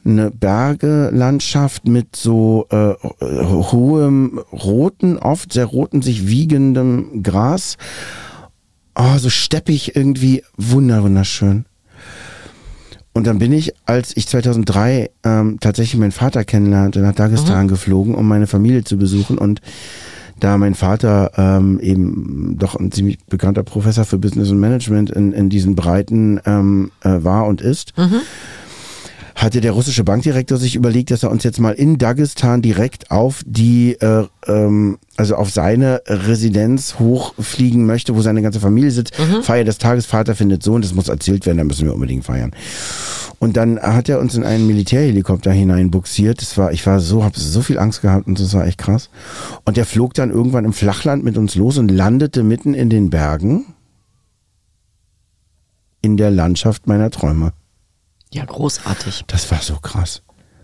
eine 0.06 0.32
Bergelandschaft 0.32 1.88
mit 1.88 2.16
so 2.16 2.68
äh, 2.72 2.94
hohem 3.22 4.40
roten, 4.52 5.18
oft 5.18 5.54
sehr 5.54 5.66
roten, 5.66 6.02
sich 6.02 6.28
wiegendem 6.28 7.24
Gras. 7.24 7.78
Oh, 8.96 9.18
so 9.18 9.30
steppig 9.30 9.96
irgendwie 9.96 10.44
wunderschön. 10.58 11.66
Und 13.14 13.28
dann 13.28 13.40
bin 13.40 13.52
ich, 13.52 13.74
als 13.86 14.16
ich 14.16 14.28
2003 14.28 15.10
ähm, 15.24 15.58
tatsächlich 15.60 16.00
meinen 16.00 16.12
Vater 16.12 16.46
kennenlernte, 16.46 17.00
nach 17.00 17.16
Dagestan 17.16 17.66
mhm. 17.66 17.70
geflogen, 17.70 18.16
um 18.16 18.28
meine 18.28 18.48
Familie 18.48 18.84
zu 18.84 18.98
besuchen. 18.98 19.38
Und 19.38 19.62
da 20.40 20.58
mein 20.58 20.76
Vater 20.76 21.32
ähm, 21.36 21.80
eben 21.82 22.56
doch 22.58 22.76
ein 22.76 22.92
ziemlich 22.92 23.20
bekannter 23.26 23.64
Professor 23.64 24.06
für 24.06 24.18
Business 24.18 24.50
und 24.52 24.60
Management 24.60 25.10
in, 25.10 25.34
in 25.34 25.50
diesen 25.50 25.76
Breiten 25.76 26.40
ähm, 26.46 26.92
äh, 27.02 27.24
war 27.24 27.46
und 27.48 27.62
ist, 27.62 27.98
mhm 27.98 28.22
hatte 29.40 29.62
der 29.62 29.72
russische 29.72 30.04
Bankdirektor 30.04 30.58
sich 30.58 30.76
überlegt, 30.76 31.12
dass 31.12 31.24
er 31.24 31.32
uns 31.32 31.44
jetzt 31.44 31.60
mal 31.60 31.72
in 31.72 31.98
Dagestan 31.98 32.62
direkt 32.62 33.10
auf 33.10 33.42
die, 33.46 33.94
äh, 34.02 34.26
ähm, 34.48 34.98
also 35.16 35.36
auf 35.36 35.50
seine 35.50 36.02
Residenz 36.08 37.00
hochfliegen 37.00 37.86
möchte, 37.86 38.16
wo 38.16 38.22
seine 38.22 38.42
ganze 38.42 38.60
Familie 38.60 38.92
sitzt. 38.92 39.18
Mhm. 39.18 39.42
Feier 39.42 39.64
des 39.64 39.78
Tages, 39.78 40.06
Vater 40.06 40.36
findet 40.36 40.62
Sohn, 40.62 40.82
das 40.82 40.94
muss 40.94 41.08
erzählt 41.08 41.46
werden, 41.46 41.58
da 41.58 41.64
müssen 41.64 41.86
wir 41.86 41.94
unbedingt 41.94 42.26
feiern. 42.26 42.52
Und 43.40 43.56
dann 43.56 43.80
hat 43.80 44.10
er 44.10 44.20
uns 44.20 44.36
in 44.36 44.44
einen 44.44 44.68
Militärhelikopter 44.68 45.54
hineinbuxiert. 45.54 46.42
Das 46.42 46.58
war, 46.58 46.74
ich 46.74 46.86
war 46.86 47.00
so, 47.00 47.24
habe 47.24 47.40
so 47.40 47.62
viel 47.62 47.80
Angst 47.80 48.02
gehabt 48.02 48.28
und 48.28 48.38
das 48.38 48.54
war 48.54 48.68
echt 48.68 48.78
krass. 48.78 49.10
Und 49.64 49.78
der 49.78 49.86
flog 49.86 50.14
dann 50.14 50.32
irgendwann 50.32 50.66
im 50.66 50.74
Flachland 50.74 51.24
mit 51.24 51.38
uns 51.38 51.56
los 51.56 51.78
und 51.78 51.90
landete 51.90 52.44
mitten 52.44 52.74
in 52.74 52.90
den 52.90 53.10
Bergen 53.10 53.68
in 56.02 56.18
der 56.18 56.32
Landschaft 56.32 56.88
meiner 56.88 57.10
Träume. 57.10 57.54
Ja, 58.32 58.46
großartig. 58.46 59.24
Das 59.28 59.50
war 59.52 59.60
so 59.62 59.76
krass. 59.76 60.22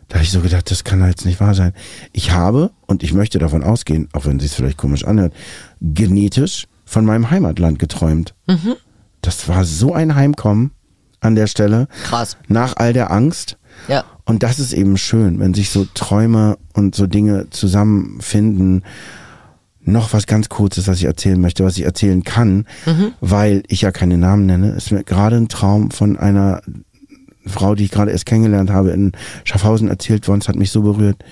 Da 0.07 0.15
habe 0.15 0.23
ich 0.23 0.31
so 0.31 0.41
gedacht, 0.41 0.69
das 0.69 0.83
kann 0.83 1.05
jetzt 1.07 1.25
nicht 1.25 1.39
wahr 1.39 1.55
sein. 1.55 1.73
Ich 2.13 2.31
habe, 2.31 2.71
und 2.85 3.01
ich 3.01 3.13
möchte 3.13 3.39
davon 3.39 3.63
ausgehen, 3.63 4.07
auch 4.13 4.25
wenn 4.25 4.37
es 4.37 4.43
sich 4.43 4.51
vielleicht 4.51 4.77
komisch 4.77 5.03
anhört, 5.03 5.33
genetisch 5.81 6.67
von 6.85 7.05
meinem 7.05 7.31
Heimatland 7.31 7.79
geträumt. 7.79 8.35
Mhm. 8.47 8.75
Das 9.21 9.47
war 9.47 9.65
so 9.65 9.93
ein 9.93 10.13
Heimkommen 10.13 10.71
an 11.21 11.33
der 11.33 11.47
Stelle. 11.47 11.87
Krass. 12.03 12.37
Nach 12.47 12.75
all 12.77 12.93
der 12.93 13.11
Angst. 13.11 13.57
Ja. 13.87 14.05
Und 14.25 14.43
das 14.43 14.59
ist 14.59 14.73
eben 14.73 14.97
schön, 14.97 15.39
wenn 15.39 15.55
sich 15.55 15.71
so 15.71 15.85
Träume 15.93 16.57
und 16.73 16.93
so 16.93 17.07
Dinge 17.07 17.49
zusammenfinden. 17.49 18.83
Noch 19.81 20.13
was 20.13 20.27
ganz 20.27 20.49
Kurzes, 20.49 20.87
was 20.87 20.97
ich 20.97 21.05
erzählen 21.05 21.41
möchte, 21.41 21.63
was 21.63 21.77
ich 21.77 21.83
erzählen 21.83 22.23
kann, 22.23 22.67
mhm. 22.85 23.13
weil 23.21 23.63
ich 23.67 23.81
ja 23.81 23.91
keine 23.91 24.17
Namen 24.17 24.45
nenne, 24.45 24.71
ist 24.71 24.91
mir 24.91 25.03
gerade 25.03 25.35
ein 25.35 25.47
Traum 25.47 25.91
von 25.91 26.17
einer 26.17 26.61
Frau, 27.45 27.75
die 27.75 27.85
ich 27.85 27.91
gerade 27.91 28.11
erst 28.11 28.25
kennengelernt 28.25 28.69
habe, 28.69 28.91
in 28.91 29.11
Schaffhausen 29.43 29.87
erzählt 29.87 30.27
worden. 30.27 30.41
Es 30.41 30.47
hat 30.47 30.55
mich 30.55 30.71
so 30.71 30.81
berührt. 30.81 31.23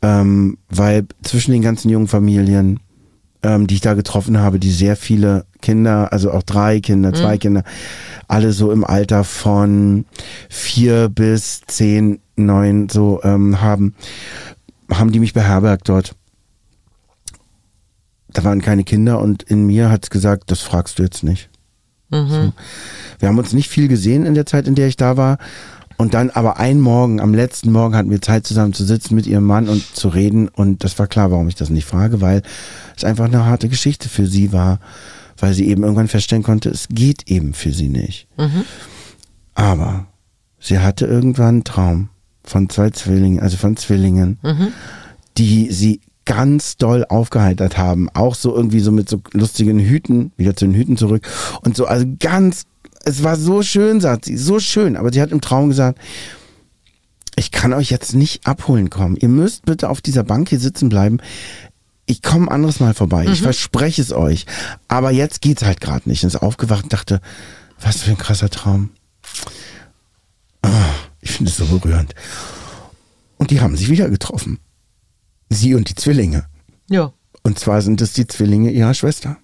Ähm, 0.00 0.58
weil 0.68 1.06
zwischen 1.22 1.52
den 1.52 1.62
ganzen 1.62 1.88
jungen 1.88 2.08
Familien, 2.08 2.80
ähm, 3.42 3.66
die 3.66 3.76
ich 3.76 3.80
da 3.80 3.94
getroffen 3.94 4.38
habe, 4.38 4.58
die 4.58 4.70
sehr 4.70 4.96
viele 4.96 5.46
Kinder, 5.60 6.12
also 6.12 6.32
auch 6.32 6.42
drei 6.42 6.80
Kinder, 6.80 7.12
zwei 7.12 7.36
mhm. 7.36 7.40
Kinder, 7.40 7.64
alle 8.28 8.52
so 8.52 8.72
im 8.72 8.84
Alter 8.84 9.24
von 9.24 10.04
vier 10.48 11.08
bis 11.08 11.60
zehn, 11.66 12.20
neun 12.36 12.88
so 12.88 13.20
ähm, 13.22 13.60
haben, 13.60 13.94
haben 14.90 15.12
die 15.12 15.20
mich 15.20 15.34
beherbergt 15.34 15.88
dort. 15.88 16.14
Da 18.32 18.44
waren 18.44 18.62
keine 18.62 18.84
Kinder 18.84 19.20
und 19.20 19.42
in 19.42 19.66
mir 19.66 19.90
hat's 19.90 20.10
gesagt, 20.10 20.50
das 20.50 20.60
fragst 20.60 20.98
du 20.98 21.02
jetzt 21.02 21.22
nicht. 21.22 21.50
Mhm. 22.12 22.28
So. 22.28 22.52
Wir 23.18 23.28
haben 23.28 23.38
uns 23.38 23.52
nicht 23.52 23.68
viel 23.68 23.88
gesehen 23.88 24.26
in 24.26 24.34
der 24.34 24.46
Zeit, 24.46 24.68
in 24.68 24.74
der 24.74 24.88
ich 24.88 24.96
da 24.96 25.16
war. 25.16 25.38
Und 25.96 26.14
dann 26.14 26.30
aber 26.30 26.58
einen 26.58 26.80
Morgen, 26.80 27.20
am 27.20 27.34
letzten 27.34 27.70
Morgen 27.70 27.94
hatten 27.94 28.10
wir 28.10 28.20
Zeit 28.20 28.46
zusammen 28.46 28.72
zu 28.72 28.84
sitzen 28.84 29.14
mit 29.14 29.26
ihrem 29.26 29.44
Mann 29.44 29.68
und 29.68 29.94
zu 29.94 30.08
reden. 30.08 30.48
Und 30.48 30.84
das 30.84 30.98
war 30.98 31.06
klar, 31.06 31.30
warum 31.30 31.48
ich 31.48 31.54
das 31.54 31.70
nicht 31.70 31.84
frage, 31.84 32.20
weil 32.20 32.42
es 32.96 33.04
einfach 33.04 33.26
eine 33.26 33.44
harte 33.44 33.68
Geschichte 33.68 34.08
für 34.08 34.26
sie 34.26 34.52
war, 34.52 34.80
weil 35.38 35.54
sie 35.54 35.68
eben 35.68 35.82
irgendwann 35.82 36.08
feststellen 36.08 36.42
konnte, 36.42 36.70
es 36.70 36.88
geht 36.88 37.30
eben 37.30 37.54
für 37.54 37.72
sie 37.72 37.88
nicht. 37.88 38.26
Mhm. 38.36 38.64
Aber 39.54 40.06
sie 40.58 40.78
hatte 40.78 41.06
irgendwann 41.06 41.48
einen 41.48 41.64
Traum 41.64 42.08
von 42.42 42.68
zwei 42.68 42.90
Zwillingen, 42.90 43.40
also 43.40 43.56
von 43.56 43.76
Zwillingen, 43.76 44.38
mhm. 44.42 44.68
die 45.38 45.70
sie 45.70 46.00
ganz 46.24 46.76
doll 46.76 47.04
aufgeheitert 47.08 47.78
haben. 47.78 48.08
Auch 48.10 48.34
so 48.34 48.54
irgendwie 48.54 48.80
so 48.80 48.92
mit 48.92 49.08
so 49.08 49.20
lustigen 49.32 49.78
Hüten, 49.78 50.32
wieder 50.36 50.56
zu 50.56 50.64
den 50.64 50.74
Hüten 50.74 50.96
zurück. 50.96 51.26
Und 51.62 51.76
so, 51.76 51.86
also 51.86 52.06
ganz, 52.18 52.64
es 53.04 53.22
war 53.22 53.36
so 53.36 53.62
schön, 53.62 54.00
sagt 54.00 54.26
sie, 54.26 54.36
so 54.36 54.60
schön. 54.60 54.96
Aber 54.96 55.12
sie 55.12 55.20
hat 55.20 55.32
im 55.32 55.40
Traum 55.40 55.68
gesagt, 55.68 55.98
ich 57.36 57.50
kann 57.50 57.72
euch 57.72 57.90
jetzt 57.90 58.14
nicht 58.14 58.46
abholen 58.46 58.90
kommen. 58.90 59.16
Ihr 59.16 59.28
müsst 59.28 59.64
bitte 59.64 59.88
auf 59.88 60.00
dieser 60.00 60.22
Bank 60.22 60.50
hier 60.50 60.60
sitzen 60.60 60.88
bleiben. 60.88 61.18
Ich 62.06 62.22
komme 62.22 62.46
ein 62.46 62.52
anderes 62.52 62.80
Mal 62.80 62.94
vorbei. 62.94 63.26
Mhm. 63.26 63.32
Ich 63.32 63.42
verspreche 63.42 64.02
es 64.02 64.12
euch. 64.12 64.46
Aber 64.88 65.10
jetzt 65.10 65.40
geht's 65.40 65.64
halt 65.64 65.80
gerade 65.80 66.08
nicht. 66.08 66.22
Und 66.24 66.28
ist 66.28 66.42
aufgewacht 66.42 66.84
und 66.84 66.92
dachte, 66.92 67.20
was 67.80 68.02
für 68.02 68.10
ein 68.10 68.18
krasser 68.18 68.50
Traum. 68.50 68.90
Oh, 70.64 70.68
ich 71.20 71.32
finde 71.32 71.50
es 71.50 71.56
so 71.56 71.66
berührend. 71.66 72.14
Und 73.38 73.50
die 73.50 73.60
haben 73.60 73.76
sich 73.76 73.88
wieder 73.88 74.08
getroffen. 74.08 74.58
Sie 75.52 75.74
und 75.74 75.88
die 75.88 75.94
Zwillinge. 75.94 76.46
Ja. 76.88 77.12
Und 77.42 77.58
zwar 77.58 77.82
sind 77.82 78.00
es 78.00 78.12
die 78.12 78.26
Zwillinge 78.26 78.70
ihrer 78.70 78.94
Schwester. 78.94 79.36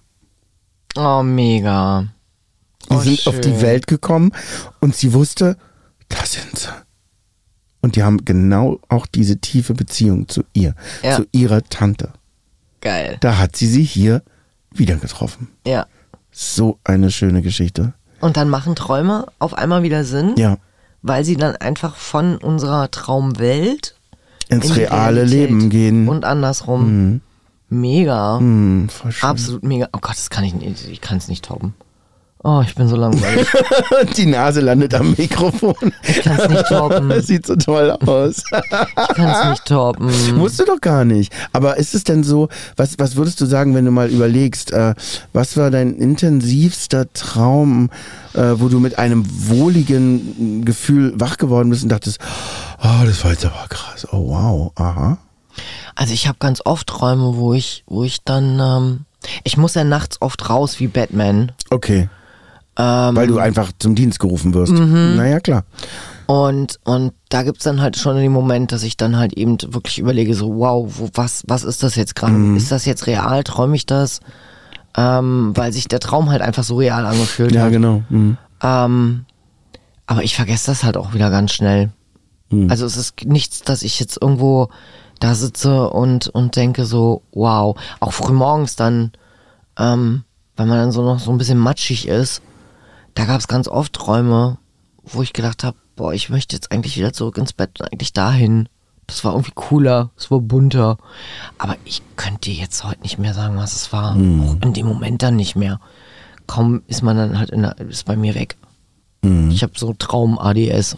Oh, 0.95 1.21
mega. 1.23 2.07
Die 2.89 2.95
oh, 2.95 2.99
sind 2.99 3.19
schön. 3.19 3.33
auf 3.33 3.41
die 3.41 3.61
Welt 3.61 3.87
gekommen 3.87 4.31
und 4.79 4.95
sie 4.95 5.13
wusste, 5.13 5.57
da 6.07 6.25
sind 6.25 6.57
sie. 6.57 6.69
Und 7.81 7.95
die 7.95 8.03
haben 8.03 8.25
genau 8.25 8.79
auch 8.89 9.05
diese 9.05 9.37
tiefe 9.37 9.73
Beziehung 9.73 10.27
zu 10.27 10.43
ihr, 10.53 10.75
ja. 11.03 11.15
zu 11.15 11.25
ihrer 11.31 11.63
Tante. 11.63 12.11
Geil. 12.81 13.17
Da 13.21 13.37
hat 13.37 13.55
sie 13.55 13.67
sie 13.67 13.83
hier 13.83 14.23
wieder 14.71 14.95
getroffen. 14.95 15.49
Ja. 15.65 15.85
So 16.31 16.79
eine 16.83 17.11
schöne 17.11 17.41
Geschichte. 17.41 17.93
Und 18.19 18.37
dann 18.37 18.49
machen 18.49 18.75
Träume 18.75 19.27
auf 19.39 19.53
einmal 19.53 19.83
wieder 19.83 20.03
Sinn. 20.03 20.35
Ja. 20.37 20.57
Weil 21.01 21.23
sie 21.23 21.37
dann 21.37 21.55
einfach 21.55 21.95
von 21.95 22.37
unserer 22.37 22.91
Traumwelt 22.91 23.95
ins 24.49 24.75
reale 24.75 25.23
Leben 25.23 25.69
gehen. 25.69 26.07
Und 26.07 26.25
andersrum. 26.25 27.11
Mhm. 27.11 27.21
Mega. 27.69 28.39
Mhm, 28.39 28.89
Absolut 29.21 29.63
mega. 29.63 29.87
Oh 29.93 29.99
Gott, 30.01 30.15
das 30.15 30.29
kann 30.29 30.43
ich 30.43 30.55
nicht, 30.55 30.87
ich 30.87 31.01
kann 31.01 31.17
es 31.17 31.27
nicht 31.27 31.45
toppen. 31.45 31.75
Oh, 32.41 32.61
ich 32.65 32.73
bin 32.73 32.87
so 32.87 32.95
langweilig. 32.95 33.47
Die 34.15 34.25
Nase 34.25 34.61
landet 34.61 34.93
am 34.93 35.11
Mikrofon. 35.11 35.91
Ich 36.03 36.21
kann 36.21 36.39
es 36.39 36.47
nicht 36.47 36.67
toppen. 36.67 37.09
Das 37.09 37.27
sieht 37.27 37.45
so 37.45 37.57
toll 37.57 37.91
aus. 37.91 38.43
Ich 38.49 39.15
kann 39.15 39.29
es 39.29 39.49
nicht 39.49 39.65
toppen. 39.65 40.09
Musst 40.37 40.57
du 40.57 40.63
doch 40.63 40.79
gar 40.79 41.03
nicht. 41.03 41.33
Aber 41.51 41.75
ist 41.75 41.93
es 41.93 42.05
denn 42.05 42.23
so, 42.23 42.47
was, 42.77 42.97
was 42.97 43.17
würdest 43.17 43.41
du 43.41 43.45
sagen, 43.45 43.75
wenn 43.75 43.83
du 43.83 43.91
mal 43.91 44.07
überlegst, 44.09 44.71
äh, 44.71 44.95
was 45.33 45.57
war 45.57 45.69
dein 45.69 45.95
intensivster 45.95 47.11
Traum, 47.11 47.89
äh, 48.33 48.53
wo 48.55 48.69
du 48.69 48.79
mit 48.79 48.97
einem 48.97 49.25
wohligen 49.27 50.63
Gefühl 50.63 51.11
wach 51.19 51.35
geworden 51.35 51.69
bist 51.69 51.83
und 51.83 51.89
dachtest, 51.89 52.19
oh, 52.81 53.05
das 53.05 53.21
war 53.25 53.31
jetzt 53.31 53.43
aber 53.43 53.67
krass. 53.67 54.07
Oh, 54.13 54.29
wow, 54.29 54.71
aha. 54.75 55.17
Also 55.93 56.13
ich 56.13 56.29
habe 56.29 56.37
ganz 56.39 56.61
oft 56.63 56.87
Träume, 56.87 57.35
wo 57.35 57.53
ich, 57.53 57.83
wo 57.85 58.05
ich 58.05 58.23
dann, 58.23 58.59
ähm, 58.61 59.05
ich 59.43 59.57
muss 59.57 59.73
ja 59.73 59.83
nachts 59.83 60.21
oft 60.21 60.49
raus 60.49 60.79
wie 60.79 60.87
Batman. 60.87 61.51
Okay. 61.69 62.07
Ähm, 62.81 63.15
Weil 63.15 63.27
du 63.27 63.39
einfach 63.39 63.73
zum 63.77 63.93
Dienst 63.93 64.19
gerufen 64.19 64.53
wirst. 64.53 64.71
Naja, 64.71 65.41
klar. 65.41 65.65
Und, 66.27 66.79
und 66.85 67.11
da 67.29 67.43
gibt's 67.43 67.65
dann 67.65 67.81
halt 67.81 67.97
schon 67.97 68.15
den 68.15 68.31
Moment, 68.31 68.71
dass 68.71 68.83
ich 68.83 68.95
dann 68.95 69.17
halt 69.17 69.33
eben 69.33 69.57
wirklich 69.73 69.99
überlege, 69.99 70.33
so, 70.33 70.55
wow, 70.55 70.89
wo, 70.97 71.09
was, 71.13 71.43
was 71.47 71.63
ist 71.65 71.83
das 71.83 71.95
jetzt 71.95 72.15
gerade? 72.15 72.33
Mhm. 72.33 72.55
Ist 72.55 72.71
das 72.71 72.85
jetzt 72.85 73.05
real? 73.07 73.43
Träume 73.43 73.75
ich 73.75 73.85
das? 73.85 74.21
Ähm, 74.95 75.51
weil 75.55 75.73
sich 75.73 75.87
der 75.87 75.99
Traum 75.99 76.29
halt 76.29 76.41
einfach 76.41 76.63
so 76.63 76.77
real 76.77 77.05
angefühlt 77.05 77.51
Ja, 77.51 77.63
hat. 77.63 77.71
genau. 77.71 78.03
Mhm. 78.09 78.37
Ähm, 78.63 79.25
aber 80.07 80.23
ich 80.23 80.35
vergesse 80.35 80.67
das 80.71 80.83
halt 80.83 80.95
auch 80.95 81.13
wieder 81.13 81.29
ganz 81.29 81.51
schnell. 81.51 81.89
Hm. 82.49 82.69
Also 82.69 82.85
es 82.85 82.95
ist 82.95 83.25
nichts, 83.25 83.61
dass 83.61 83.81
ich 83.83 83.99
jetzt 83.99 84.21
irgendwo 84.21 84.69
da 85.19 85.35
sitze 85.35 85.89
und, 85.89 86.27
und 86.29 86.55
denke 86.55 86.85
so, 86.85 87.23
wow. 87.33 87.75
Auch 87.99 88.13
frühmorgens 88.13 88.75
dann, 88.75 89.11
ähm, 89.77 90.23
wenn 90.55 90.67
man 90.67 90.77
dann 90.77 90.91
so 90.91 91.03
noch 91.03 91.19
so 91.19 91.31
ein 91.31 91.37
bisschen 91.37 91.57
matschig 91.59 92.07
ist, 92.07 92.41
da 93.19 93.25
gab 93.25 93.39
es 93.39 93.49
ganz 93.49 93.67
oft 93.67 93.91
Träume, 93.91 94.57
wo 95.03 95.21
ich 95.21 95.33
gedacht 95.33 95.65
habe, 95.65 95.75
boah, 95.97 96.13
ich 96.13 96.29
möchte 96.29 96.55
jetzt 96.55 96.71
eigentlich 96.71 96.95
wieder 96.95 97.11
zurück 97.11 97.37
ins 97.37 97.51
Bett, 97.51 97.81
eigentlich 97.81 98.13
dahin. 98.13 98.69
Das 99.07 99.25
war 99.25 99.33
irgendwie 99.33 99.51
cooler, 99.55 100.11
es 100.15 100.31
war 100.31 100.39
bunter. 100.39 100.97
Aber 101.57 101.75
ich 101.83 102.01
könnte 102.15 102.49
dir 102.49 102.53
jetzt 102.53 102.83
heute 102.85 103.01
nicht 103.01 103.19
mehr 103.19 103.33
sagen, 103.33 103.57
was 103.57 103.75
es 103.75 103.91
war. 103.91 104.11
Auch 104.13 104.55
in 104.61 104.73
dem 104.73 104.87
Moment 104.87 105.21
dann 105.21 105.35
nicht 105.35 105.57
mehr. 105.57 105.81
Kaum 106.47 106.81
ist 106.87 107.01
man 107.01 107.17
dann 107.17 107.37
halt 107.37 107.49
in 107.49 107.63
der, 107.63 107.77
ist 107.79 108.05
bei 108.05 108.15
mir 108.15 108.35
weg. 108.35 108.55
Ich 109.51 109.63
habe 109.63 109.73
so 109.75 109.93
Traum-ADS. 109.93 110.95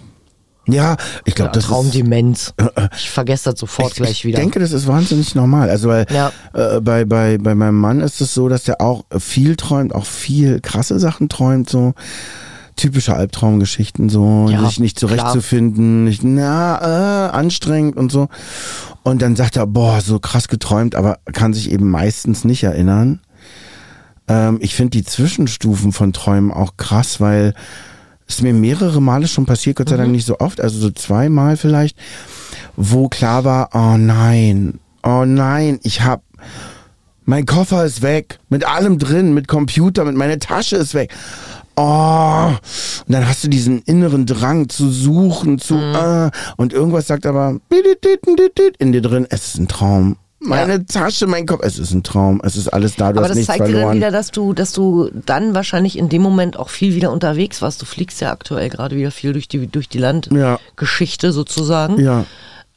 Ja, 0.72 0.98
ich 1.26 1.36
glaube, 1.36 1.52
das 1.54 1.64
ist. 1.66 1.70
Traumdemenz. 1.70 2.54
Ich 2.96 3.10
vergesse 3.10 3.52
das 3.52 3.60
sofort 3.60 3.96
gleich 3.96 4.12
ich 4.12 4.26
wieder. 4.26 4.40
denke, 4.40 4.60
das 4.60 4.72
ist 4.72 4.88
wahnsinnig 4.88 5.36
normal. 5.36 5.70
Also 5.70 5.90
weil 5.90 6.06
Ja. 6.12 6.32
äh, 6.54 6.80
bei, 6.82 7.06
bei, 7.06 7.38
bei 7.38 7.56
meinem 7.56 7.80
Mann 7.80 8.00
ist 8.02 8.22
es 8.22 8.34
so, 8.34 8.50
dass 8.50 8.64
der 8.64 8.82
auch 8.82 9.04
viel 9.18 9.56
träumt, 9.56 9.94
auch 9.96 10.06
viel 10.06 10.60
krasse 10.62 11.00
Sachen 11.00 11.30
träumt, 11.30 11.70
so 11.70 11.94
typische 12.78 13.14
Albtraumgeschichten, 13.16 14.10
so 14.10 14.48
Ja, 14.50 14.66
sich 14.66 14.80
nicht 14.80 14.98
zurechtzufinden, 15.00 16.06
nicht, 16.06 16.24
na, 16.24 17.28
äh, 17.28 17.30
anstrengend 17.32 17.98
und 17.98 18.12
so. 18.12 18.30
Und 19.04 19.22
dann 19.22 19.36
sagt 19.36 19.58
er, 19.58 19.68
boah, 19.68 20.00
so 20.02 20.20
krass 20.20 20.48
geträumt, 20.48 20.96
aber 20.96 21.20
kann 21.34 21.54
sich 21.54 21.72
eben 21.72 21.90
meistens 21.90 22.44
nicht 22.46 22.64
erinnern. 22.64 23.20
Ähm, 24.28 24.58
ich 24.62 24.74
finde 24.76 24.92
die 24.92 25.04
Zwischenstufen 25.04 25.92
von 25.92 26.14
Träumen 26.14 26.52
auch 26.52 26.78
krass, 26.78 27.20
weil 27.20 27.54
es 28.32 28.42
mir 28.42 28.54
mehrere 28.54 29.02
Male 29.02 29.28
schon 29.28 29.46
passiert, 29.46 29.78
Gott 29.78 29.90
sei 29.90 29.98
Dank 29.98 30.12
nicht 30.12 30.26
so 30.26 30.40
oft, 30.40 30.62
also 30.62 30.80
so 30.80 30.92
zweimal 30.92 31.58
vielleicht, 31.58 31.98
wo 32.76 33.10
klar 33.10 33.44
war, 33.44 33.70
oh 33.74 33.98
nein, 33.98 34.80
oh 35.04 35.26
nein, 35.26 35.80
ich 35.84 36.02
hab, 36.02 36.24
mein 37.26 37.46
Koffer 37.46 37.86
ist 37.86 38.02
weg, 38.02 38.40
mit 38.50 38.66
allem 38.66 38.98
drin, 39.00 39.34
mit 39.34 39.48
Computer, 39.48 40.06
mit 40.06 40.16
meine 40.16 40.40
Tasche 40.40 40.78
ist 40.78 40.94
weg. 40.94 41.14
Oh, 41.76 42.52
und 43.08 43.14
dann 43.14 43.28
hast 43.28 43.44
du 43.44 43.48
diesen 43.48 43.82
inneren 43.84 44.26
Drang 44.26 44.68
zu 44.68 44.92
suchen, 44.92 45.58
zu, 45.58 45.76
äh, 45.76 46.30
und 46.58 46.74
irgendwas 46.74 47.08
sagt 47.08 47.26
aber 47.26 47.60
in 48.80 48.92
dir 48.92 49.02
drin, 49.02 49.26
es 49.30 49.48
ist 49.48 49.58
ein 49.58 49.68
Traum. 49.68 50.18
Meine 50.44 50.86
Tasche, 50.86 51.28
mein 51.28 51.46
Kopf, 51.46 51.62
es 51.64 51.78
ist 51.78 51.94
ein 51.94 52.02
Traum, 52.04 52.42
es 52.44 52.56
ist 52.58 52.68
alles 52.68 52.96
da, 52.96 53.14
du 53.14 53.20
Aber 53.20 53.30
hast 53.30 53.38
das 53.38 53.46
zeigt 53.46 53.68
dir 53.68 53.74
dann 53.82 53.96
wieder, 53.96 54.10
dass 54.12 54.32
du, 54.32 54.54
dass 54.54 54.72
du 54.74 55.10
dann 55.26 55.54
wahrscheinlich 55.54 55.98
in 55.98 56.10
dem 56.10 56.22
Moment 56.24 56.58
auch 56.58 56.70
viel 56.70 56.96
wieder 56.96 57.12
unterwegs 57.12 57.62
warst. 57.62 57.82
Du 57.82 57.86
fliegst 57.86 58.22
ja 58.22 58.32
aktuell 58.32 58.70
gerade 58.70 58.96
wieder 58.96 59.12
viel 59.12 59.34
durch 59.34 59.48
die, 59.48 59.68
durch 59.68 59.88
die 59.88 60.00
Ja. 60.00 60.12
Landgeschichte 60.12 61.32
sozusagen. 61.32 62.00
ja. 62.00 62.26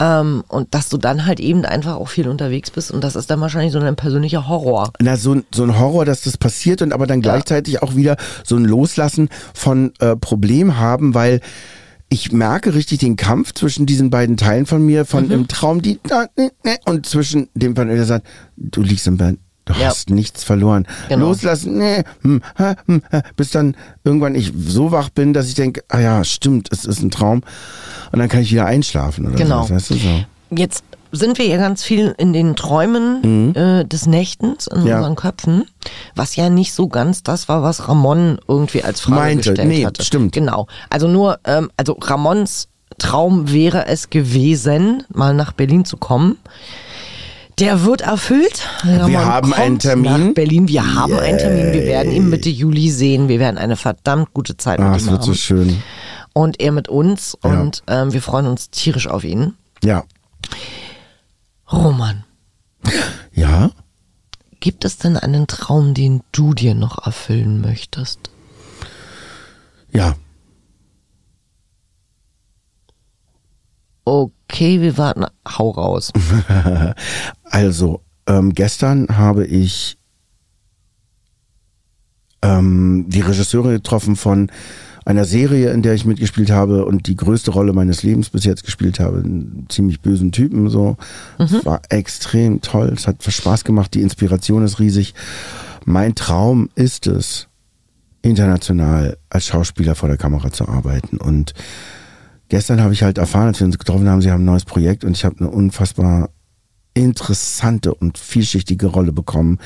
Ähm, 0.00 0.42
und 0.48 0.74
dass 0.74 0.88
du 0.88 0.98
dann 0.98 1.24
halt 1.24 1.38
eben 1.38 1.64
einfach 1.64 1.94
auch 1.94 2.08
viel 2.08 2.26
unterwegs 2.28 2.68
bist 2.72 2.90
und 2.90 3.04
das 3.04 3.14
ist 3.14 3.30
dann 3.30 3.40
wahrscheinlich 3.40 3.72
so 3.72 3.78
ein 3.78 3.94
persönlicher 3.94 4.48
Horror. 4.48 4.90
Na, 5.00 5.16
so, 5.16 5.34
ein- 5.36 5.44
so 5.54 5.62
ein 5.62 5.78
Horror, 5.78 6.04
dass 6.04 6.22
das 6.22 6.36
passiert 6.36 6.82
und 6.82 6.92
aber 6.92 7.06
dann 7.06 7.22
gleichzeitig 7.22 7.80
auch 7.80 7.94
wieder 7.94 8.16
so 8.42 8.56
ein 8.56 8.64
Loslassen 8.64 9.28
von 9.54 9.92
äh, 10.00 10.16
Problem 10.16 10.78
haben, 10.78 11.14
weil 11.14 11.40
ich 12.14 12.32
merke 12.32 12.74
richtig 12.74 13.00
den 13.00 13.16
Kampf 13.16 13.52
zwischen 13.54 13.86
diesen 13.86 14.08
beiden 14.10 14.36
Teilen 14.36 14.66
von 14.66 14.84
mir, 14.86 15.02
Mhm. 15.02 15.06
von 15.06 15.30
im 15.30 15.48
Traum, 15.48 15.82
die 15.82 15.98
da, 16.04 16.26
ne, 16.36 16.50
ne, 16.64 16.76
und 16.86 17.06
zwischen 17.06 17.48
dem 17.54 17.74
von 17.76 17.88
der 17.88 18.04
sagt, 18.04 18.26
du 18.56 18.82
liegst 18.82 19.06
im 19.06 19.16
Bett. 19.16 19.38
Du 19.66 19.72
Ja. 19.72 19.86
hast 19.86 20.10
nichts 20.10 20.44
verloren. 20.44 20.86
Genau. 21.08 21.28
Loslassen, 21.28 21.78
nee, 21.78 22.02
hm, 22.22 22.42
ha, 22.58 22.76
hm, 22.86 23.02
ha, 23.10 23.22
bis 23.34 23.50
dann 23.50 23.74
irgendwann 24.04 24.34
ich 24.34 24.52
so 24.54 24.92
wach 24.92 25.08
bin, 25.08 25.32
dass 25.32 25.48
ich 25.48 25.54
denke, 25.54 25.82
ah 25.88 26.00
ja, 26.00 26.22
stimmt, 26.22 26.68
es 26.70 26.84
ist 26.84 27.02
ein 27.02 27.10
Traum. 27.10 27.42
Und 28.12 28.18
dann 28.18 28.28
kann 28.28 28.42
ich 28.42 28.52
wieder 28.52 28.66
einschlafen 28.66 29.26
oder 29.26 29.36
Genau. 29.36 29.64
so. 29.66 29.74
Weißt 29.74 29.88
du, 29.90 29.94
so. 29.94 30.24
Jetzt 30.54 30.84
sind 31.14 31.38
wir 31.38 31.46
ja 31.46 31.56
ganz 31.56 31.82
viel 31.82 32.14
in 32.18 32.32
den 32.32 32.56
Träumen 32.56 33.54
äh, 33.54 33.84
des 33.84 34.06
Nächtens 34.06 34.66
in 34.66 34.82
Mhm. 34.82 34.86
Ja. 34.86 34.96
unseren 34.98 35.16
Köpfen, 35.16 35.64
was 36.14 36.36
ja 36.36 36.50
nicht 36.50 36.72
so 36.74 36.88
ganz 36.88 37.22
das 37.22 37.48
war, 37.48 37.62
was 37.62 37.88
Ramon 37.88 38.38
irgendwie 38.48 38.82
als 38.82 39.00
Frage 39.00 39.16
Meinte. 39.20 39.50
gestellt 39.50 39.68
Nee, 39.68 39.84
hatte. 39.86 40.04
stimmt. 40.04 40.32
Genau. 40.32 40.66
Also 40.90 41.08
nur, 41.08 41.38
ähm, 41.44 41.70
also 41.76 41.96
Ramons 42.00 42.68
Traum 42.98 43.50
wäre 43.52 43.86
es 43.86 44.08
gewesen, 44.10 45.02
mal 45.12 45.34
nach 45.34 45.50
Berlin 45.52 45.84
zu 45.84 45.96
kommen. 45.96 46.38
Der 47.58 47.84
wird 47.84 48.00
erfüllt. 48.02 48.62
Ramon 48.84 49.16
haben 49.24 49.50
kommt 49.50 49.58
einen 49.62 49.78
Termin. 49.78 50.26
Nach 50.28 50.34
Berlin. 50.34 50.68
Wir 50.68 50.94
haben 50.94 51.16
einen 51.18 51.38
Termin. 51.38 51.72
Wir 51.72 51.84
werden 51.84 52.12
ihn 52.12 52.28
Mitte 52.28 52.50
Juli 52.50 52.90
sehen. 52.90 53.28
Wir 53.28 53.38
werden 53.38 53.58
eine 53.58 53.76
verdammt 53.76 54.34
gute 54.34 54.56
Zeit 54.56 54.80
Ah, 54.80 54.90
mit 54.90 55.00
ihm 55.02 55.06
wird 55.06 55.18
haben. 55.20 55.26
so 55.26 55.34
schön. 55.34 55.82
Und 56.32 56.60
er 56.60 56.72
mit 56.72 56.88
uns. 56.88 57.36
Ja. 57.44 57.50
Und 57.60 57.82
ähm, 57.88 58.12
wir 58.12 58.22
freuen 58.22 58.46
uns 58.46 58.70
tierisch 58.70 59.06
auf 59.06 59.22
ihn. 59.24 59.54
Ja. 59.84 60.02
Roman. 61.74 62.24
Ja? 63.32 63.70
Gibt 64.60 64.84
es 64.84 64.96
denn 64.96 65.16
einen 65.16 65.46
Traum, 65.46 65.94
den 65.94 66.22
du 66.32 66.54
dir 66.54 66.74
noch 66.74 67.04
erfüllen 67.04 67.60
möchtest? 67.60 68.30
Ja. 69.90 70.16
Okay, 74.04 74.80
wir 74.80 74.96
warten. 74.98 75.26
Hau 75.46 75.70
raus. 75.70 76.12
Also, 77.44 78.00
ähm, 78.26 78.52
gestern 78.52 79.16
habe 79.16 79.46
ich 79.46 79.96
ähm, 82.42 83.04
die 83.08 83.20
Regisseure 83.20 83.72
getroffen 83.72 84.16
von 84.16 84.50
einer 85.04 85.24
Serie, 85.24 85.70
in 85.70 85.82
der 85.82 85.94
ich 85.94 86.04
mitgespielt 86.04 86.50
habe 86.50 86.84
und 86.86 87.06
die 87.06 87.16
größte 87.16 87.50
Rolle 87.50 87.72
meines 87.72 88.02
Lebens 88.02 88.30
bis 88.30 88.44
jetzt 88.44 88.64
gespielt 88.64 89.00
habe. 89.00 89.18
Einen 89.18 89.66
ziemlich 89.68 90.00
bösen 90.00 90.32
Typen, 90.32 90.70
so. 90.70 90.96
Es 91.38 91.64
war 91.64 91.82
extrem 91.90 92.60
toll. 92.60 92.92
Es 92.94 93.06
hat 93.06 93.22
Spaß 93.22 93.64
gemacht. 93.64 93.92
Die 93.94 94.02
Inspiration 94.02 94.64
ist 94.64 94.80
riesig. 94.80 95.14
Mein 95.84 96.14
Traum 96.14 96.70
ist 96.74 97.06
es, 97.06 97.48
international 98.22 99.18
als 99.28 99.46
Schauspieler 99.46 99.94
vor 99.94 100.08
der 100.08 100.16
Kamera 100.16 100.50
zu 100.50 100.66
arbeiten 100.66 101.18
und 101.18 101.52
gestern 102.48 102.80
habe 102.80 102.94
ich 102.94 103.02
halt 103.02 103.18
erfahren, 103.18 103.48
als 103.48 103.60
wir 103.60 103.66
uns 103.66 103.78
getroffen 103.78 104.08
haben, 104.08 104.22
sie 104.22 104.30
haben 104.30 104.42
ein 104.42 104.46
neues 104.46 104.64
Projekt 104.64 105.04
und 105.04 105.16
ich 105.16 105.24
habe 105.24 105.36
eine 105.38 105.50
unfassbar 105.50 106.30
interessante 106.94 107.94
und 107.94 108.16
vielschichtige 108.16 108.86
Rolle 108.86 109.12
bekommen. 109.12 109.58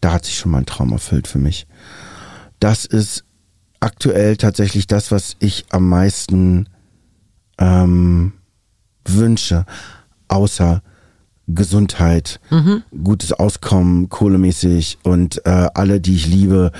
Da 0.00 0.12
hat 0.12 0.24
sich 0.24 0.38
schon 0.38 0.52
mal 0.52 0.58
ein 0.58 0.66
Traum 0.66 0.92
erfüllt 0.92 1.26
für 1.26 1.38
mich. 1.38 1.66
Das 2.60 2.86
ist 2.86 3.24
aktuell 3.80 4.36
tatsächlich 4.36 4.86
das, 4.86 5.10
was 5.10 5.36
ich 5.38 5.66
am 5.70 5.88
meisten 5.88 6.68
ähm, 7.58 8.32
wünsche, 9.04 9.64
außer 10.28 10.82
Gesundheit, 11.46 12.40
gutes 13.02 13.32
Auskommen, 13.32 14.08
kohlemäßig 14.10 14.98
und 15.02 15.44
äh, 15.46 15.68
alle, 15.72 16.00
die 16.00 16.14
ich 16.14 16.26
liebe, 16.26 16.72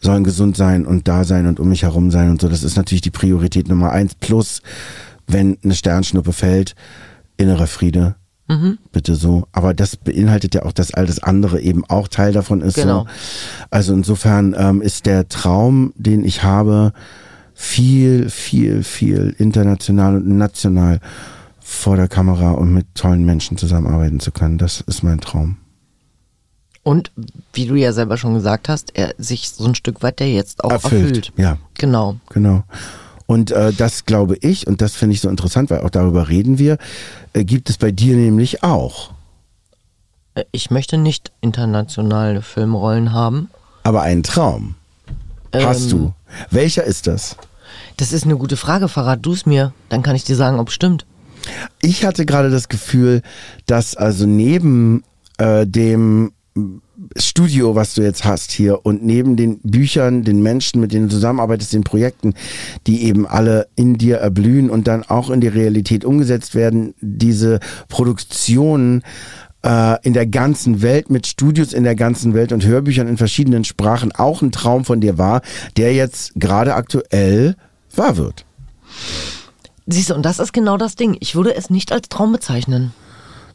sollen 0.00 0.24
gesund 0.24 0.56
sein 0.56 0.84
und 0.84 1.06
da 1.06 1.22
sein 1.22 1.46
und 1.46 1.60
um 1.60 1.68
mich 1.68 1.84
herum 1.84 2.10
sein 2.10 2.30
und 2.30 2.40
so. 2.40 2.48
Das 2.48 2.64
ist 2.64 2.76
natürlich 2.76 3.02
die 3.02 3.10
Priorität 3.10 3.68
Nummer 3.68 3.92
eins. 3.92 4.16
Plus, 4.16 4.60
wenn 5.28 5.56
eine 5.62 5.74
Sternschnuppe 5.74 6.32
fällt, 6.32 6.74
innerer 7.36 7.68
Friede. 7.68 8.16
Bitte 8.92 9.14
so. 9.14 9.46
Aber 9.52 9.74
das 9.74 9.96
beinhaltet 9.96 10.54
ja 10.54 10.64
auch, 10.64 10.72
dass 10.72 10.92
all 10.92 11.06
das 11.06 11.22
andere 11.22 11.60
eben 11.60 11.84
auch 11.86 12.08
Teil 12.08 12.32
davon 12.32 12.60
ist. 12.60 12.74
Genau. 12.74 13.04
So. 13.04 13.06
Also 13.70 13.92
insofern 13.92 14.54
ähm, 14.58 14.82
ist 14.82 15.06
der 15.06 15.28
Traum, 15.28 15.92
den 15.96 16.24
ich 16.24 16.42
habe, 16.42 16.92
viel, 17.54 18.30
viel, 18.30 18.82
viel 18.82 19.34
international 19.38 20.16
und 20.16 20.36
national 20.36 21.00
vor 21.60 21.96
der 21.96 22.08
Kamera 22.08 22.52
und 22.52 22.72
mit 22.72 22.86
tollen 22.94 23.24
Menschen 23.24 23.56
zusammenarbeiten 23.56 24.20
zu 24.20 24.32
können. 24.32 24.58
Das 24.58 24.80
ist 24.80 25.02
mein 25.02 25.20
Traum. 25.20 25.56
Und 26.82 27.12
wie 27.52 27.66
du 27.66 27.76
ja 27.76 27.92
selber 27.92 28.16
schon 28.16 28.34
gesagt 28.34 28.68
hast, 28.68 28.96
er 28.96 29.14
sich 29.16 29.50
so 29.50 29.64
ein 29.64 29.74
Stück 29.74 30.02
weit 30.02 30.18
der 30.18 30.32
jetzt 30.32 30.64
auch 30.64 30.72
erfüllt. 30.72 31.02
Erfüllt, 31.02 31.32
ja. 31.36 31.58
Genau. 31.74 32.16
Genau. 32.30 32.64
Und 33.32 33.50
äh, 33.50 33.72
das 33.72 34.04
glaube 34.04 34.36
ich, 34.42 34.66
und 34.66 34.82
das 34.82 34.94
finde 34.94 35.14
ich 35.14 35.20
so 35.22 35.30
interessant, 35.30 35.70
weil 35.70 35.80
auch 35.80 35.90
darüber 35.90 36.28
reden 36.28 36.58
wir, 36.58 36.76
äh, 37.32 37.44
gibt 37.44 37.70
es 37.70 37.78
bei 37.78 37.90
dir 37.90 38.14
nämlich 38.14 38.62
auch. 38.62 39.12
Äh, 40.34 40.44
Ich 40.52 40.70
möchte 40.70 40.98
nicht 40.98 41.32
internationale 41.40 42.42
Filmrollen 42.42 43.12
haben. 43.12 43.48
Aber 43.84 44.02
einen 44.02 44.22
Traum 44.22 44.74
hast 45.54 45.84
Ähm, 45.84 45.90
du. 45.90 46.12
Welcher 46.50 46.84
ist 46.84 47.06
das? 47.06 47.36
Das 47.96 48.12
ist 48.12 48.24
eine 48.24 48.36
gute 48.36 48.56
Frage. 48.58 48.88
Verrat 48.88 49.20
du 49.22 49.32
es 49.32 49.46
mir, 49.46 49.72
dann 49.88 50.02
kann 50.02 50.14
ich 50.16 50.24
dir 50.24 50.36
sagen, 50.36 50.58
ob 50.58 50.68
es 50.68 50.74
stimmt. 50.74 51.06
Ich 51.80 52.04
hatte 52.04 52.26
gerade 52.26 52.50
das 52.50 52.68
Gefühl, 52.68 53.22
dass 53.66 53.96
also 53.96 54.26
neben 54.26 55.04
äh, 55.38 55.66
dem 55.66 56.32
Studio, 57.16 57.74
was 57.74 57.94
du 57.94 58.02
jetzt 58.02 58.24
hast 58.24 58.52
hier 58.52 58.84
und 58.84 59.04
neben 59.04 59.36
den 59.36 59.58
Büchern, 59.60 60.24
den 60.24 60.42
Menschen, 60.42 60.80
mit 60.80 60.92
denen 60.92 61.08
du 61.08 61.14
zusammenarbeitest, 61.14 61.72
den 61.72 61.84
Projekten, 61.84 62.34
die 62.86 63.04
eben 63.04 63.26
alle 63.26 63.68
in 63.76 63.98
dir 63.98 64.18
erblühen 64.18 64.70
und 64.70 64.86
dann 64.86 65.02
auch 65.04 65.30
in 65.30 65.40
die 65.40 65.48
Realität 65.48 66.04
umgesetzt 66.04 66.54
werden, 66.54 66.94
diese 67.00 67.60
Produktionen 67.88 69.02
äh, 69.62 69.96
in 70.02 70.12
der 70.12 70.26
ganzen 70.26 70.82
Welt, 70.82 71.10
mit 71.10 71.26
Studios 71.26 71.72
in 71.72 71.84
der 71.84 71.94
ganzen 71.94 72.34
Welt 72.34 72.52
und 72.52 72.64
Hörbüchern 72.64 73.08
in 73.08 73.16
verschiedenen 73.16 73.64
Sprachen 73.64 74.12
auch 74.12 74.42
ein 74.42 74.52
Traum 74.52 74.84
von 74.84 75.00
dir 75.00 75.18
war, 75.18 75.42
der 75.76 75.94
jetzt 75.94 76.32
gerade 76.36 76.74
aktuell 76.74 77.56
wahr 77.94 78.16
wird. 78.16 78.44
Siehst 79.86 80.10
du, 80.10 80.14
und 80.14 80.22
das 80.22 80.38
ist 80.38 80.52
genau 80.52 80.76
das 80.76 80.96
Ding. 80.96 81.16
Ich 81.20 81.34
würde 81.34 81.54
es 81.54 81.70
nicht 81.70 81.92
als 81.92 82.08
Traum 82.08 82.32
bezeichnen. 82.32 82.92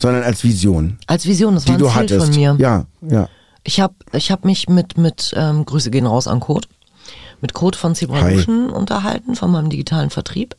Sondern 0.02 0.24
als 0.24 0.44
Vision, 0.44 0.98
Als 1.08 1.26
Vision, 1.26 1.56
das 1.56 1.68
war 1.68 1.76
ein 1.76 1.80
Ziel 1.80 1.94
hattest. 1.94 2.26
von 2.26 2.36
mir. 2.36 2.56
Ja, 2.60 2.86
ja. 3.02 3.28
Ich 3.64 3.80
habe 3.80 3.96
ich 4.14 4.32
hab 4.32 4.46
mich 4.46 4.70
mit, 4.70 4.98
mit 4.98 5.34
ähm, 5.36 5.66
Grüße 5.66 5.92
gehen 5.92 6.06
raus 6.06 6.28
an 6.28 6.40
Code, 6.40 6.68
mit 7.42 7.54
Code 7.54 7.78
von. 7.78 7.96
Zebraluschen 7.96 8.70
unterhalten, 8.70 9.36
von 9.36 9.52
meinem 9.52 9.70
digitalen 9.70 10.10
Vertrieb. 10.10 10.56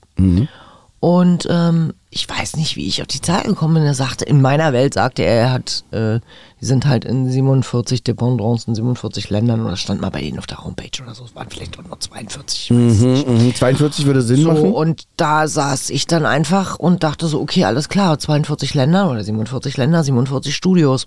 Und 1.01 1.47
ähm, 1.49 1.93
ich 2.11 2.29
weiß 2.29 2.57
nicht, 2.57 2.75
wie 2.75 2.89
ich 2.89 3.01
auf 3.03 3.07
die 3.07 3.21
Zahl 3.21 3.45
gekommen 3.45 3.75
bin. 3.75 3.85
Er 3.85 3.95
sagte, 3.95 4.25
in 4.25 4.43
meiner 4.43 4.73
Welt 4.73 4.95
sagte 4.95 5.23
er, 5.23 5.35
er 5.43 5.53
hat, 5.53 5.85
äh, 5.93 6.19
die 6.61 6.65
sind 6.65 6.87
halt 6.87 7.05
in 7.05 7.31
47 7.31 8.03
Dependancen, 8.03 8.73
in 8.73 8.75
47 8.75 9.31
Ländern 9.31 9.65
oder 9.65 9.77
stand 9.77 10.01
mal 10.01 10.11
bei 10.11 10.21
ihnen 10.23 10.39
auf 10.41 10.49
der 10.49 10.65
Homepage 10.65 10.91
oder 11.01 11.15
so. 11.15 11.25
Es 11.25 11.37
waren 11.37 11.49
vielleicht 11.51 11.79
auch 11.79 11.85
nur 11.85 12.01
42. 12.01 12.71
Ich 12.73 12.77
weiß 12.77 12.93
es 12.95 13.01
nicht. 13.03 13.29
Mhm, 13.29 13.55
42 13.55 14.07
würde 14.07 14.23
Sinn 14.23 14.43
So, 14.43 14.49
machen. 14.53 14.73
und 14.73 15.05
da 15.17 15.47
saß 15.47 15.91
ich 15.91 16.07
dann 16.09 16.27
einfach 16.27 16.81
und 16.81 17.05
dachte 17.05 17.29
so, 17.29 17.41
okay, 17.41 17.65
alles 17.65 17.89
klar, 17.89 18.19
42 18.19 18.75
Länder 18.75 19.09
oder 19.09 19.23
47 19.23 19.77
Länder, 19.77 20.03
47 20.03 20.57
Studios. 20.57 21.07